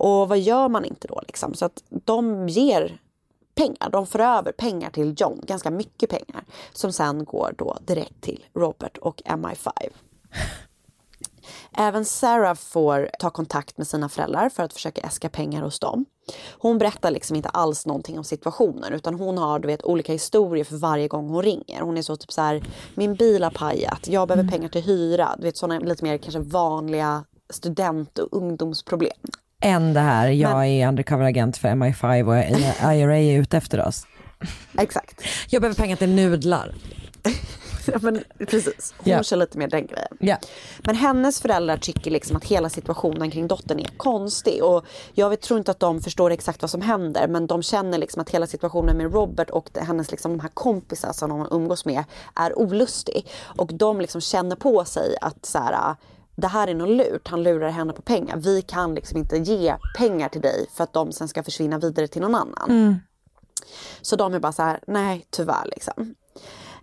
[0.00, 1.54] Och vad gör man inte då liksom?
[1.54, 3.00] Så att de ger
[3.54, 3.90] pengar.
[3.90, 6.44] De för över pengar till John, ganska mycket pengar.
[6.72, 9.70] Som sen går då direkt till Robert och MI5.
[11.72, 16.04] Även Sarah får ta kontakt med sina föräldrar för att försöka äska pengar hos dem.
[16.58, 20.64] Hon berättar liksom inte alls någonting om situationen utan hon har du vet, olika historier
[20.64, 21.80] för varje gång hon ringer.
[21.80, 22.62] Hon är så typ så här,
[22.94, 25.34] min bil har pajat, jag behöver pengar till hyra.
[25.38, 29.18] Du vet sådana lite mer kanske vanliga student och ungdomsproblem.
[29.60, 32.22] Än det här, jag är undercover-agent för MI5
[32.82, 34.06] och IRA är ute efter oss.
[34.78, 35.22] Exakt.
[35.48, 36.74] Jag behöver pengar till nudlar.
[37.92, 39.22] Ja, men precis, hon Ja.
[39.22, 40.16] kör lite mer den grejen.
[40.20, 40.36] Ja.
[40.84, 44.64] Men hennes föräldrar tycker liksom att hela situationen kring dottern är konstig.
[44.64, 44.84] Och
[45.14, 47.28] jag vet, tror inte att de förstår exakt vad som händer.
[47.28, 51.12] Men de känner liksom att hela situationen med Robert och hennes liksom, de här kompisar
[51.12, 52.04] som de umgås med
[52.34, 53.26] är olustig.
[53.42, 55.94] Och de liksom känner på sig att så här,
[56.36, 57.28] det här är något lurt.
[57.28, 58.36] Han lurar henne på pengar.
[58.36, 62.08] Vi kan liksom inte ge pengar till dig för att de sen ska försvinna vidare
[62.08, 62.66] till någon annan.
[64.02, 66.14] Så de är bara så här, nej tyvärr liksom.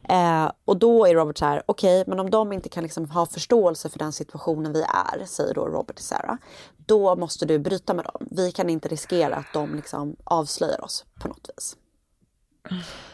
[0.09, 3.25] Eh, och då är Robert så här, okej men om de inte kan liksom ha
[3.25, 6.35] förståelse för den situationen vi är, säger då Robert till Sarah.
[6.77, 8.27] Då måste du bryta med dem.
[8.31, 11.77] Vi kan inte riskera att de liksom avslöjar oss på något vis.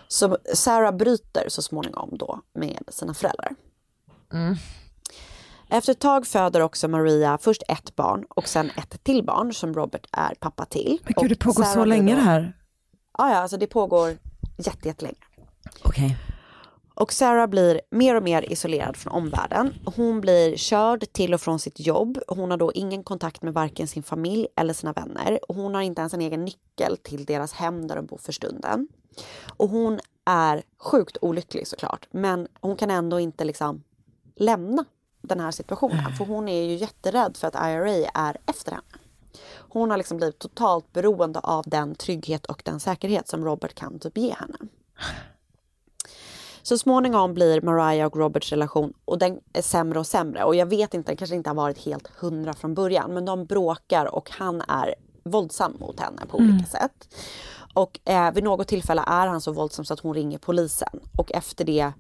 [0.08, 3.56] Så Sarah bryter så småningom då med sina föräldrar.
[5.74, 9.74] Efter ett tag föder också Maria först ett barn och sen ett till barn som
[9.74, 11.00] Robert är pappa till.
[11.04, 12.58] Men gud det pågår Sarah så länge då- det här.
[13.18, 14.18] Ja, ja, alltså det pågår
[14.58, 15.18] jätte, jättelänge.
[15.84, 16.18] Okej.
[16.96, 19.74] Och Sarah blir mer och mer isolerad från omvärlden.
[19.96, 22.18] Hon blir körd till och från sitt jobb.
[22.28, 25.40] Hon har då ingen kontakt med varken sin familj eller sina vänner.
[25.48, 28.88] Hon har inte ens en egen nyckel till deras hem där de bor för stunden.
[29.58, 32.08] Och hon är sjukt olycklig såklart.
[32.12, 33.84] Men hon kan ändå inte liksom
[34.36, 34.86] lämna
[35.24, 36.12] den här situationen.
[36.18, 38.84] För hon är ju jätterädd för att IRA är efter henne.
[39.56, 44.00] Hon har liksom blivit totalt beroende av den trygghet och den säkerhet som Robert kan
[44.00, 44.58] typ ge henne.
[46.62, 50.44] Så småningom blir Mariah och Roberts relation och den är sämre och sämre.
[50.44, 53.14] Och jag vet inte, den kanske inte har varit helt hundra från början.
[53.14, 56.66] Men de bråkar och han är våldsam mot henne på olika Mm.
[56.66, 57.16] sätt.
[57.74, 61.00] Och eh, vid något tillfälle är han så våldsam så att hon ringer polisen.
[61.18, 61.92] Och efter det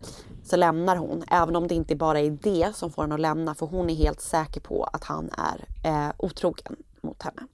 [0.43, 1.23] så lämnar hon.
[1.31, 3.55] Även om det inte bara är det som får henne att lämna.
[3.55, 7.47] För hon är helt säker på att han är eh, otrogen mot henne.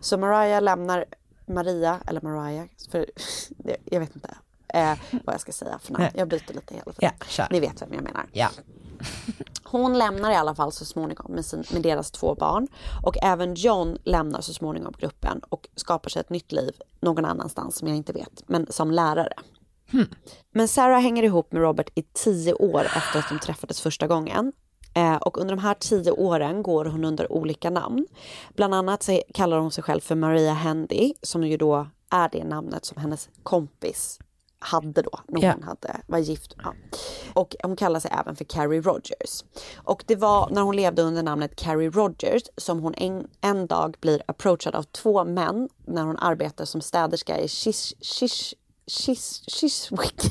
[0.00, 1.04] Så Mariah lämnar
[1.46, 3.06] Maria, eller Mariah, för
[3.84, 4.36] jag vet inte
[4.68, 6.08] eh, vad jag ska säga för namn.
[6.14, 7.12] Jag byter lite hela tiden.
[7.20, 7.46] Ja, kör.
[7.50, 8.26] Ni vet vem jag menar.
[8.32, 8.48] Ja.
[9.64, 12.68] Hon lämnar i alla fall så småningom med, sin, med deras två barn.
[13.02, 17.76] Och även John lämnar så småningom gruppen och skapar sig ett nytt liv någon annanstans
[17.76, 19.32] som jag inte vet, men som lärare.
[20.52, 24.52] Men Sarah hänger ihop med Robert i tio år efter att de träffades första gången.
[24.94, 28.06] Eh, och under de här tio åren går hon under olika namn.
[28.54, 32.44] Bland annat så kallar hon sig själv för Maria Handy, som ju då är det
[32.44, 34.18] namnet som hennes kompis
[34.60, 36.54] hade då, när hon hade, var gift.
[36.62, 36.74] Ja.
[37.34, 39.44] Och hon kallar sig även för Carrie Rogers.
[39.76, 43.96] Och det var när hon levde under namnet Carrie Rogers som hon en, en dag
[44.00, 48.54] blir approachad av två män när hon arbetar som städerska i Shish, Shish,
[48.90, 50.22] Shish, Chiswick.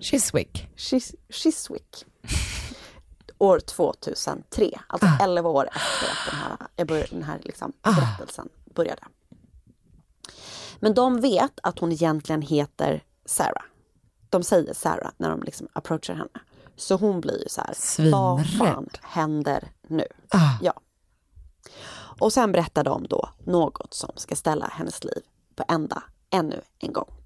[0.00, 0.68] Chiswick.
[0.76, 2.04] Chis, Chiswick.
[3.38, 9.02] År 2003, alltså 11 år efter att den här, började, den här liksom berättelsen började.
[10.78, 13.64] Men de vet att hon egentligen heter Sarah.
[14.30, 16.40] De säger Sarah när de liksom approachar henne.
[16.76, 20.06] Så hon blir ju så här, vad fan händer nu?
[20.62, 20.80] Ja.
[22.20, 25.22] Och sen berättar de då något som ska ställa hennes liv
[25.54, 27.19] på ända ännu en gång.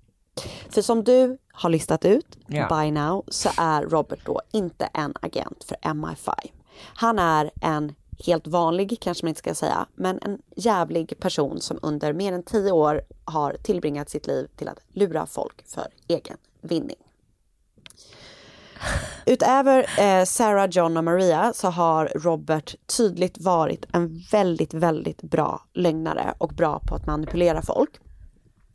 [0.70, 2.82] För som du har listat ut Ja.
[2.82, 6.32] by now så är Robert då inte en agent för MI5.
[6.94, 7.94] Han är en
[8.26, 12.42] helt vanlig, kanske man inte ska säga, men en jävlig person som under mer än
[12.42, 16.96] tio år har tillbringat sitt liv till att lura folk för egen vinning.
[19.26, 25.62] Utöver eh, Sarah, John och Maria så har Robert tydligt varit en väldigt, väldigt bra
[25.72, 27.90] lögnare och bra på att manipulera folk.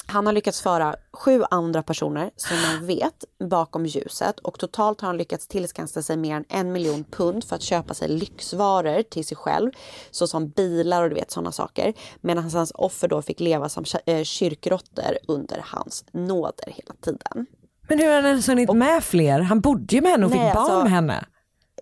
[0.09, 5.07] Han har lyckats föra sju andra personer som man vet bakom ljuset och totalt har
[5.07, 9.25] han lyckats tillskansa sig mer än en miljon pund för att köpa sig lyxvaror till
[9.25, 9.71] sig själv,
[10.11, 11.93] såsom bilar och du vet sådana saker.
[12.21, 17.45] Medan hans offer då fick leva som eh, kyrkråttor under hans nåder hela tiden.
[17.89, 19.39] Men hur har han ens hunnit med fler?
[19.39, 21.25] Han bodde ju med henne och fick Nej, barn alltså- med henne.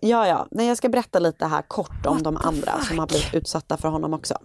[0.02, 0.46] Ja, ja.
[0.50, 3.88] Nej, jag ska berätta lite här kort om de andra som har blivit utsatta för
[3.88, 4.38] honom också.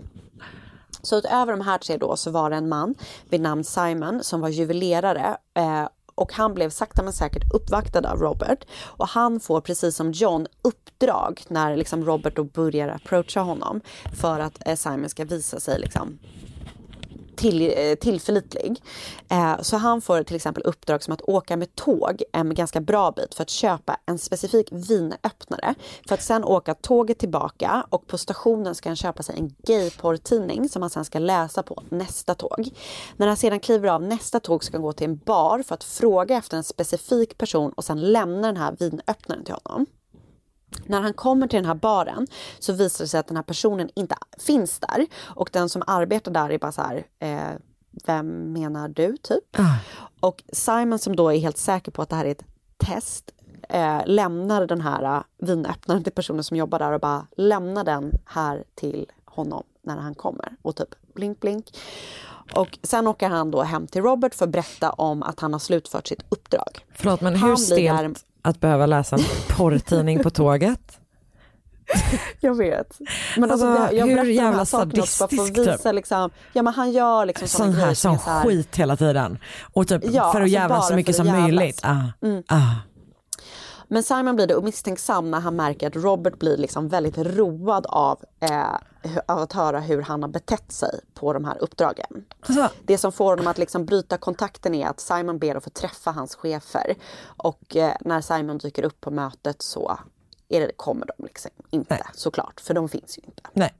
[1.04, 2.96] Så utöver de här tre då så var det en man
[3.30, 8.20] vid namn Simon som var juvelerare eh, och han blev sakta men säkert uppvaktad av
[8.20, 8.66] Robert.
[8.84, 13.82] Och han får precis som John uppdrag när liksom Robert då börjar approacha honom
[14.16, 16.20] för att eh, Simon ska visa sig liksom
[17.36, 18.82] till, eh, tillförlitlig.
[19.30, 23.12] Eh, så han får till exempel uppdrag som att åka med tåg en ganska bra
[23.12, 25.76] bit för att köpa en specifik vinöppnare.
[26.08, 30.70] För att sen åka tåget tillbaka och på stationen ska han köpa sig en gayporrtidning
[30.70, 32.70] som han sen ska läsa på nästa tåg.
[33.18, 35.84] När han sedan kliver av nästa tåg ska han gå till en bar för att
[35.84, 39.86] fråga efter en specifik person och sen lämna den här vinöppnaren till honom.
[40.86, 42.28] När han kommer till den här baren
[42.60, 45.06] så visar det sig att den här personen inte finns där.
[45.22, 47.58] Och den som arbetar där är bara så här, eh,
[48.06, 49.58] vem menar du typ?
[50.20, 52.44] Och Simon som då är helt säker på att det här är ett
[52.78, 53.32] test
[53.70, 58.12] eh, lämnar den här eh, vinöppnaren till personen som jobbar där och bara lämnar den
[58.26, 60.56] här till honom när han kommer.
[60.62, 61.78] Och typ blink blink.
[62.56, 65.60] Och sen åker han då hem till Robert för att berätta om att han har
[65.60, 66.86] slutfört sitt uppdrag.
[66.96, 69.22] Förlåt men hur stelt där- att behöva läsa en
[69.58, 71.00] porrtidning på tåget?
[72.40, 73.00] Jag vet.
[73.38, 76.74] Men alltså, Alltså, jag hur jävla sakerna också för att sadistisk, visa liksom, ja men
[76.74, 79.38] han gör liksom Sån här, sån skit hela tiden.
[79.74, 81.44] Och typ Ja, för att alltså jävlas bara så mycket som jävlas.
[81.44, 81.80] möjligt.
[81.84, 82.26] Ah.
[82.26, 82.44] Mm.
[82.48, 82.72] Ah.
[83.94, 88.20] Men Simon blir då misstänksam när han märker att Robert blir liksom väldigt road av,
[88.40, 88.76] eh,
[89.26, 92.26] av att höra hur han har betett sig på de här uppdragen.
[92.40, 95.70] Alltså, Det som får honom att liksom bryta kontakten är att Simon ber att få
[95.70, 96.96] träffa hans chefer.
[97.26, 100.00] Och eh, när Simon dyker upp på mötet så
[100.48, 103.44] det, kommer de liksom inte såklart, för de finns ju inte.
[103.54, 103.74] Nej.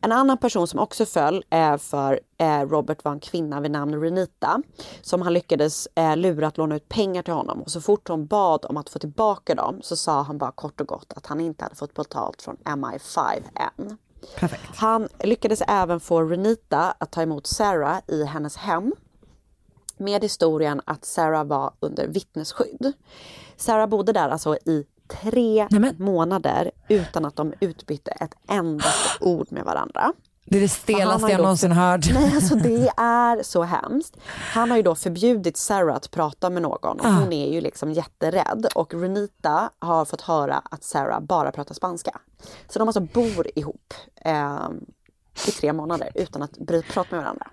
[0.00, 4.00] En annan person som också föll eh, för eh, Robert var en kvinna vid namn
[4.00, 4.62] Renita
[5.02, 8.26] som han lyckades eh, lura att låna ut pengar till honom och så fort hon
[8.26, 11.40] bad om att få tillbaka dem så sa han bara kort och gott att han
[11.40, 13.98] inte hade fått betalt från MI5 än.
[14.36, 14.76] Perfekt.
[14.76, 18.94] Han lyckades även få Renita att ta emot Sarah i hennes hem
[19.98, 22.92] med historien att Sarah var under vittnesskydd.
[23.56, 28.84] Sarah bodde där alltså i tre månader utan att de utbytte ett enda
[29.20, 30.12] ord med varandra.
[30.48, 32.10] Det är det stelaste jag någonsin hört.
[32.14, 34.16] Nej, alltså det är så hemskt.
[34.52, 37.10] Han har ju då förbjudit Sarah att prata med någon och Ah.
[37.10, 42.18] hon är ju liksom jätterädd och Renita har fått höra att Sarah bara pratar spanska.
[42.68, 43.94] Så de alltså bor ihop
[44.24, 44.68] eh,
[45.48, 46.52] i tre månader utan att
[46.88, 47.46] prata med varandra.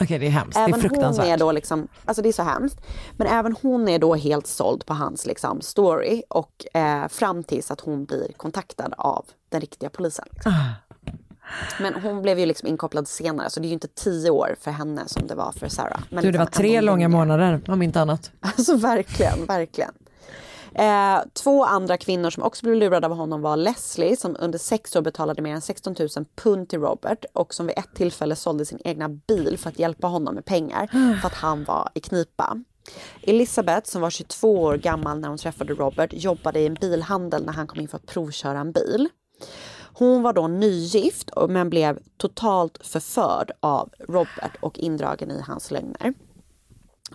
[0.00, 1.26] Okej det är hemskt, det är Även hon fruktansvärt.
[1.26, 2.80] är då liksom, alltså det är så hemskt.
[3.16, 7.70] Men även hon är då helt såld på hans liksom story och eh, fram tills
[7.70, 10.24] att hon blir kontaktad av den riktiga polisen.
[10.32, 10.52] Liksom.
[10.52, 10.94] Ah.
[11.80, 14.70] Men hon blev ju liksom inkopplad senare så det är ju inte tio år för
[14.70, 16.00] henne som det var för Sarah.
[16.10, 18.30] Men Du det var liksom tre ändå långa månader om inte annat.
[18.40, 19.92] Alltså verkligen, verkligen.
[20.74, 24.96] Eh, två andra kvinnor som också blev lurade av honom var Leslie som under sex
[24.96, 28.66] år betalade mer än 16 000 pund till Robert och som vid ett tillfälle sålde
[28.66, 30.86] sin egna bil för att hjälpa honom med pengar
[31.20, 32.56] för att han var i knipa.
[33.22, 37.52] Elisabeth, som var 22 år gammal när hon träffade Robert jobbade i en bilhandel när
[37.52, 39.08] han kom in för att provköra en bil.
[39.96, 46.14] Hon var då nygift men blev totalt förförd av Robert och indragen i hans lögner.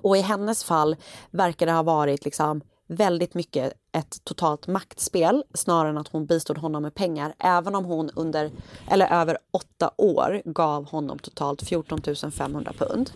[0.01, 0.95] Och i hennes fall
[1.31, 6.57] verkar det ha varit liksom väldigt mycket ett totalt maktspel snarare än att hon bistod
[6.57, 7.33] honom med pengar.
[7.39, 8.51] Även om hon under,
[8.87, 13.11] eller över åtta år gav honom totalt 14 500 pund.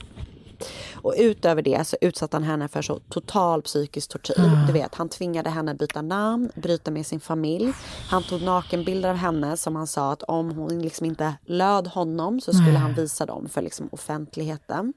[0.93, 4.65] Och utöver det så utsatte han henne för så total psykisk tortyr.
[4.67, 7.73] Du vet, han tvingade henne byta namn, bryta med sin familj.
[8.09, 12.41] Han tog nakenbilder av henne som han sa att om hon liksom inte löd honom
[12.41, 14.93] så skulle han visa dem för liksom offentligheten.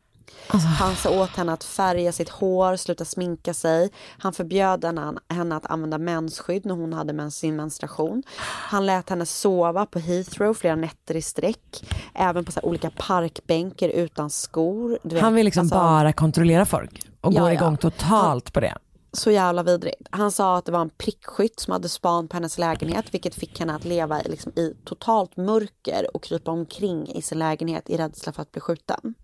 [0.78, 3.90] Han sa åt henne att färga sitt hår, sluta sminka sig.
[4.18, 8.22] Han förbjöd henne, att använda mensskydd när hon hade sin menstruation.
[8.70, 11.84] Han lät henne sova på Heathrow flera nätter i sträck.
[12.14, 14.98] Även på så olika parkbänkar utan skor.
[15.02, 17.52] Vet, Han vill liksom alltså- bara kontrollera folk och Ja, ja.
[17.52, 18.74] igång totalt på det.
[19.12, 20.08] så jävla vidrigt.
[20.10, 23.60] Han sa att det var en prickskytt som hade span på hennes lägenhet vilket fick
[23.60, 27.96] henne att leva i, liksom, i totalt mörker och krypa omkring i sin lägenhet i
[27.96, 29.14] rädsla för att bli skjuten.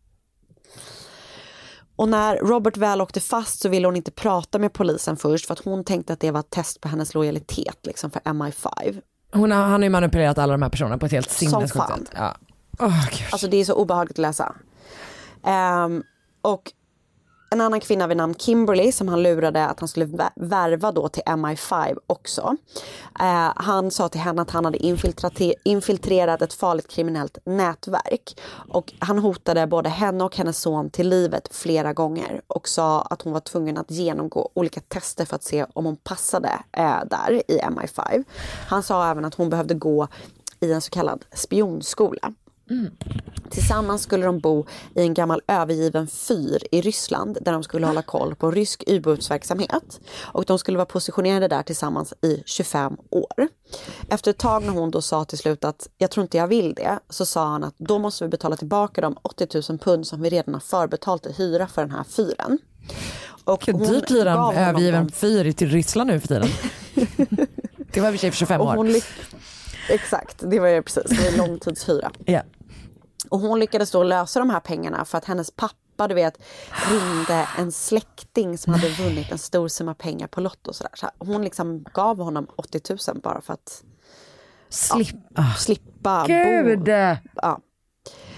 [1.96, 5.52] Och när Robert väl åkte fast så ville hon inte prata med polisen först för
[5.52, 9.02] att hon tänkte att det var ett test på hennes lojalitet liksom, för MI5.
[9.32, 12.10] Hon har, han har ju manipulerat alla de här personerna på ett helt sinnessjukt sätt.
[12.14, 12.36] Ja.
[12.78, 13.26] Gud.
[13.32, 14.54] Alltså det är så obehagligt att läsa.
[15.44, 16.02] Ehm,
[16.42, 16.72] och
[17.52, 21.22] en annan kvinna vid namn Kimberly som han lurade att han skulle värva då till
[21.22, 22.56] MI5 också.
[23.20, 24.78] Eh, han sa till henne att han hade
[25.64, 28.40] infiltrerat ett farligt kriminellt nätverk.
[28.68, 33.22] Och han hotade både henne och hennes son till livet flera gånger och sa att
[33.22, 37.42] hon var tvungen att genomgå olika tester för att se om hon passade eh, där
[37.48, 38.24] i MI5.
[38.68, 40.08] Han sa även att hon behövde gå
[40.60, 42.32] i en så kallad spionskola.
[42.70, 42.90] Mm.
[43.52, 48.02] Tillsammans skulle de bo i en gammal övergiven fyr i Ryssland där de skulle hålla
[48.02, 50.00] koll på rysk ubåtsverksamhet.
[50.20, 53.48] Och de skulle vara positionerade där tillsammans i 25 år.
[54.08, 56.74] Efter ett tag när hon då sa till slut att jag tror inte jag vill
[56.74, 60.22] det, så sa han att då måste vi betala tillbaka de 80 000 pund som
[60.22, 62.58] vi redan har förbetalt i hyra för den här fyren.
[63.44, 66.48] Och Hur dyrt hyr gav en övergiven fyr till Ryssland nu för tiden?
[67.92, 68.88] det var i och för sig för 25 Och år.
[69.88, 72.10] Exakt, det var ju precis, det är långtidshyra.
[72.24, 72.42] Ja.
[73.32, 76.38] Och hon lyckades då lösa de här pengarna för att hennes pappa, du vet,
[76.90, 80.68] ringde en släkting som hade vunnit en stor summa pengar på Lotto.
[80.68, 80.92] och sådär.
[80.94, 83.84] Så hon liksom gav honom 80 000 bara för att
[85.34, 86.78] ja, slippa Gud!
[86.78, 87.16] bo.
[87.34, 87.60] Ja.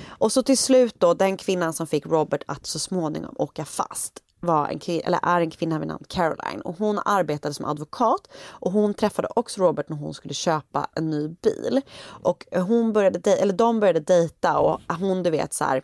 [0.08, 4.23] Och så till slut då, den kvinnan som fick Robert att så småningom åka fast
[4.44, 8.28] var en kvin- eller är en kvinna vid namn Caroline och hon arbetade som advokat
[8.46, 11.80] och hon träffade också Robert när hon skulle köpa en ny bil.
[12.06, 15.82] Och hon började, eller de började dejta och hon du vet så här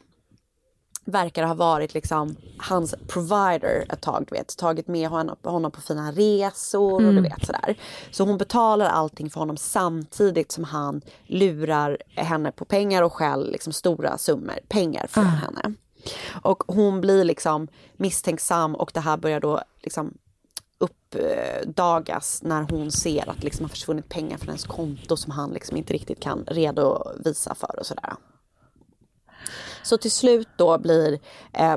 [1.04, 4.56] verkar ha varit liksom hans provider ett tag, du vet.
[4.56, 7.22] Tagit med honom, på fina resor och du Mm.
[7.22, 7.78] vet sådär.
[8.10, 13.50] Så hon betalar allting för honom samtidigt som han lurar henne på pengar och stjäl
[13.52, 15.74] liksom stora summor pengar från henne.
[16.42, 20.14] Och hon blir liksom misstänksam och det här börjar då liksom
[20.78, 25.50] uppdagas när hon ser att det liksom har försvunnit pengar från hennes konto som han
[25.50, 28.14] liksom inte riktigt kan redovisa för och sådär.
[29.82, 31.18] Så till slut då blir
[31.52, 31.76] eh,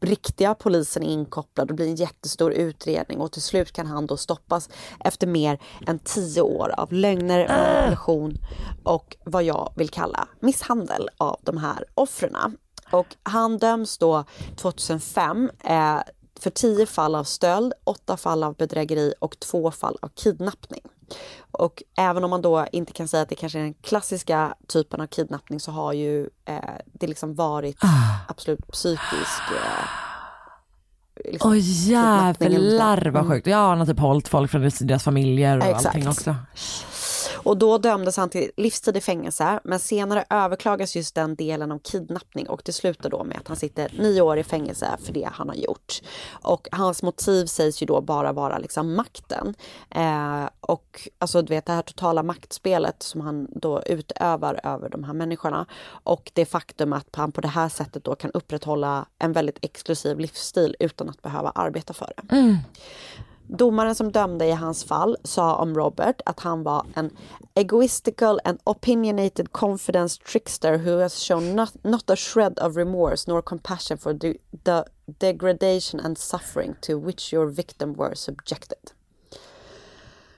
[0.00, 4.68] riktiga polisen inkopplad och blir en jättestor utredning och till slut kan han då stoppas
[5.00, 8.38] efter mer än tio år av lögner, manipulation
[8.82, 12.56] och vad jag vill kalla misshandel av de här offren.
[12.92, 14.24] Och han döms då
[14.56, 15.96] 2005 eh,
[16.40, 20.82] för tio fall av stöld, åtta fall av bedrägeri och två fall av kidnappning.
[21.50, 25.00] Och även om man då inte kan säga att det kanske är den klassiska typen
[25.00, 26.58] av kidnappning så har ju eh,
[26.92, 27.78] det liksom varit
[28.28, 29.88] absolut psykisk eh,
[31.32, 33.30] liksom, Åh jävlar vad Mm.
[33.30, 33.46] sjukt.
[33.46, 35.86] Ja, han har typ hållit folk från deras familjer och Exakt.
[35.86, 36.34] allting också.
[37.44, 41.78] Och då dömdes han till livstid i fängelse men senare överklagas just den delen om
[41.78, 45.28] kidnappning och det slutar då med att han sitter nio år i fängelse för det
[45.32, 46.00] han har gjort.
[46.30, 49.54] Och hans motiv sägs ju då bara vara liksom makten.
[49.90, 55.04] Eh, och alltså du vet det här totala maktspelet som han då utövar över de
[55.04, 55.66] här människorna.
[55.88, 60.18] Och det faktum att han på det här sättet då kan upprätthålla en väldigt exklusiv
[60.18, 62.36] livsstil utan att behöva arbeta för det.
[62.36, 62.56] Mm.
[63.46, 67.10] Domaren som dömde i hans fall sa om Robert att han var en
[67.54, 73.42] egoistical and opinionated confidence trickster who has shown not, not a shred of remorse nor
[73.42, 74.34] compassion for the,
[74.64, 78.78] the degradation and suffering to which your victim were subjected.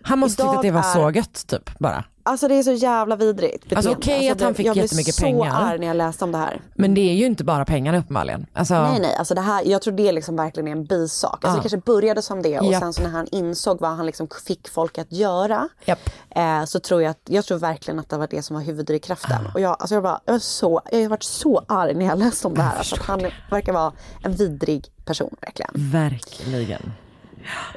[0.03, 2.05] Han måste tycka Idag att det var är- så gött typ bara.
[2.27, 3.77] Alltså det är så jävla vidrigt beteende.
[3.77, 5.53] Alltså, okej att han fick jag blev jättemycket så pengar.
[5.55, 6.61] arg när jag läste om det här.
[6.75, 8.47] Men det är ju inte bara pengarna uppenbarligen.
[8.53, 11.33] Alltså, Nej nej, alltså det här, jag tror det liksom verkligen är en bisak.
[11.33, 11.55] Alltså Ah.
[11.55, 12.83] Det kanske började som det och Japp.
[12.83, 15.69] sen så när han insåg vad han liksom fick folk att göra.
[15.85, 16.11] Japp.
[16.37, 19.47] Eh, så tror jag att, jag tror verkligen att det var det som var huvuddrivkraften.
[19.47, 19.51] Ah.
[19.55, 22.19] Och jag, alltså jag, bara, jag, var så, jag har varit så arg när jag
[22.19, 22.79] läste om det här.
[22.79, 25.71] Alltså att han verkar vara en vidrig person verkligen.
[25.75, 26.93] Verkligen.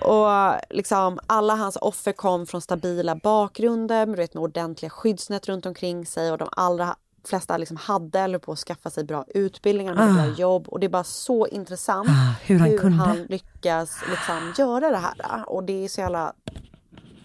[0.01, 0.27] Och
[0.69, 6.05] liksom alla hans offer kom från stabila bakgrunder med, vet, med ordentliga skyddsnät runt omkring
[6.05, 6.95] sig och de allra
[7.25, 10.13] flesta liksom hade eller på att skaffa sig bra utbildningar, Ah.
[10.13, 13.25] bra jobb och det är bara så intressant Ah, hur han kunde.
[13.29, 16.33] lyckas liksom göra det här och det är så jävla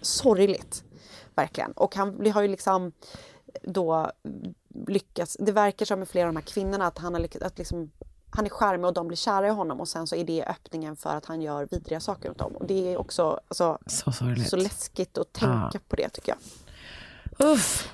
[0.01, 0.83] sorgligt.
[1.35, 1.71] Verkligen.
[1.71, 2.91] Och han har ju liksom
[3.63, 4.11] då
[4.87, 7.57] lyckats, det verkar som med flera av de här kvinnorna att han har lyckats, att
[7.57, 7.91] liksom
[8.35, 10.95] han är charmig och de blir kära i honom och sen så är det öppningen
[10.95, 12.55] för att han gör vidriga saker runt om.
[12.55, 14.49] Och det är också alltså, Så sorgligt.
[14.49, 15.79] så läskigt att tänka Ja.
[15.89, 16.37] på det tycker jag.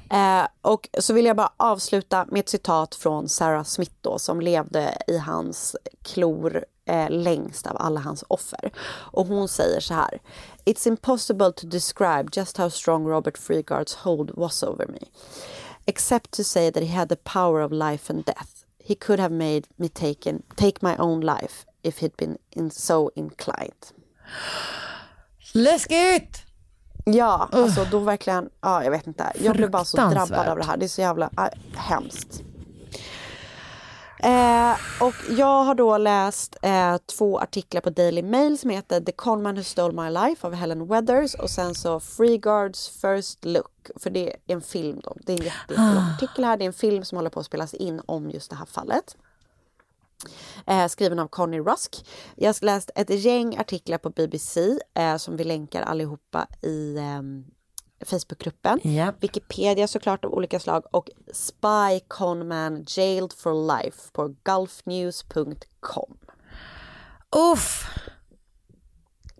[0.09, 4.41] Eh, och så vill jag bara avsluta med ett citat från Sarah Smith då, som
[4.41, 8.71] levde i hans klor eh, längst av alla hans offer.
[9.11, 10.19] Och hon säger så här.
[10.65, 14.99] It's impossible to describe just how strong Robert Freeguard's hold was over me.
[15.85, 18.59] Except to say that he had the power of life and death.
[18.89, 23.11] He could have made me taken, take my own life if he'd been in, so
[23.15, 23.93] inclined.
[25.53, 26.45] Läskigt!
[27.05, 29.31] Ja, alltså då verkligen, ja jag vet inte.
[29.41, 30.77] Jag blev bara så drabbad av det här.
[30.77, 32.41] Det är så jävla äh, hemskt.
[34.24, 39.11] Eh, och jag har då läst eh, två artiklar på Daily Mail som heter The
[39.11, 43.89] Conman Who Stole My Life av Helen Weathers och sen så Freeguards First Look.
[43.95, 45.15] För det är en film då.
[45.26, 46.57] Det är en jätte- jättelång artikel här.
[46.57, 49.17] Det är en film som håller på att spelas in om just det här fallet.
[50.67, 52.05] Eh, skriven av Connie Rusk.
[52.36, 56.95] Jag har läst ett gäng artiklar på BBC eh, som vi länkar allihopa i
[58.06, 58.80] Facebookgruppen.
[59.20, 66.18] Wikipedia såklart av olika slag och Spy Conman Jailed for Life på gulfnews.com.
[67.54, 67.89] Uff.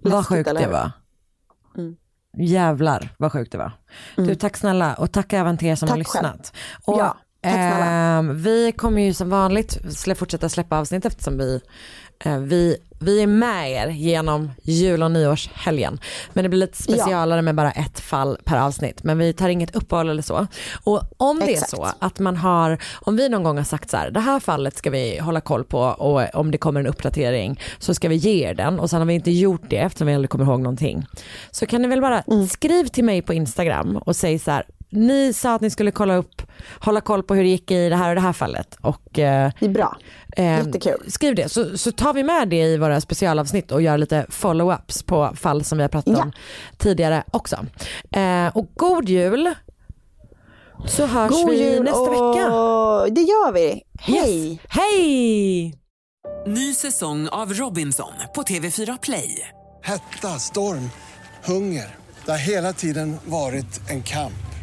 [0.02, 0.92] Vad sjukt eller det var.
[1.78, 1.96] Mm.
[2.38, 3.72] Jävlar vad sjukt det var.
[4.16, 6.24] Du, tack snälla och tack även till er som har Tack själv.
[6.26, 6.54] lyssnat.
[6.86, 9.78] Och, Ja, ehm, vi kommer ju som vanligt
[10.18, 11.62] fortsätta släppa avsnitt eftersom vi,
[12.20, 16.00] eh, vi, vi är med er genom jul och nyårshelgen.
[16.34, 19.04] Men det blir lite specialare med bara ett fall per avsnitt.
[19.04, 20.48] Men vi tar inget uppehåll eller så.
[20.84, 21.74] Och om det Exakt.
[21.74, 24.40] är så att man har, om vi någon gång har sagt så här, det här
[24.40, 28.16] fallet ska vi hålla koll på och om det kommer en uppdatering så ska vi
[28.16, 30.60] ge er den och sen har vi inte gjort det eftersom vi aldrig kommer ihåg
[30.60, 31.06] någonting.
[31.52, 35.34] Så kan ni väl bara skriv till mig på Instagram och säg så här, ni
[35.34, 36.42] sa att ni skulle kolla upp,
[36.80, 38.78] hålla koll på hur det gick i det här och det här fallet.
[38.82, 39.98] Och, eh, det är bra.
[40.38, 41.12] Jättekul.
[41.12, 45.06] Skriv det så, så tar vi med det i våra specialavsnitt och gör lite follow-ups
[45.06, 46.32] på fall som vi har pratat om
[46.78, 47.66] tidigare också.
[48.12, 49.54] Eh, och god jul
[50.88, 52.50] så hörs God vi jul nästa och vecka.
[53.16, 53.82] Det gör vi.
[54.00, 54.52] Hej!
[54.52, 54.60] Yes.
[54.70, 55.76] Hej!
[56.48, 59.48] Ny säsong av Robinson på TV4 Play.
[59.84, 60.90] Hetta, storm,
[61.46, 61.96] hunger.
[62.26, 64.49] Det har hela tiden varit en kamp.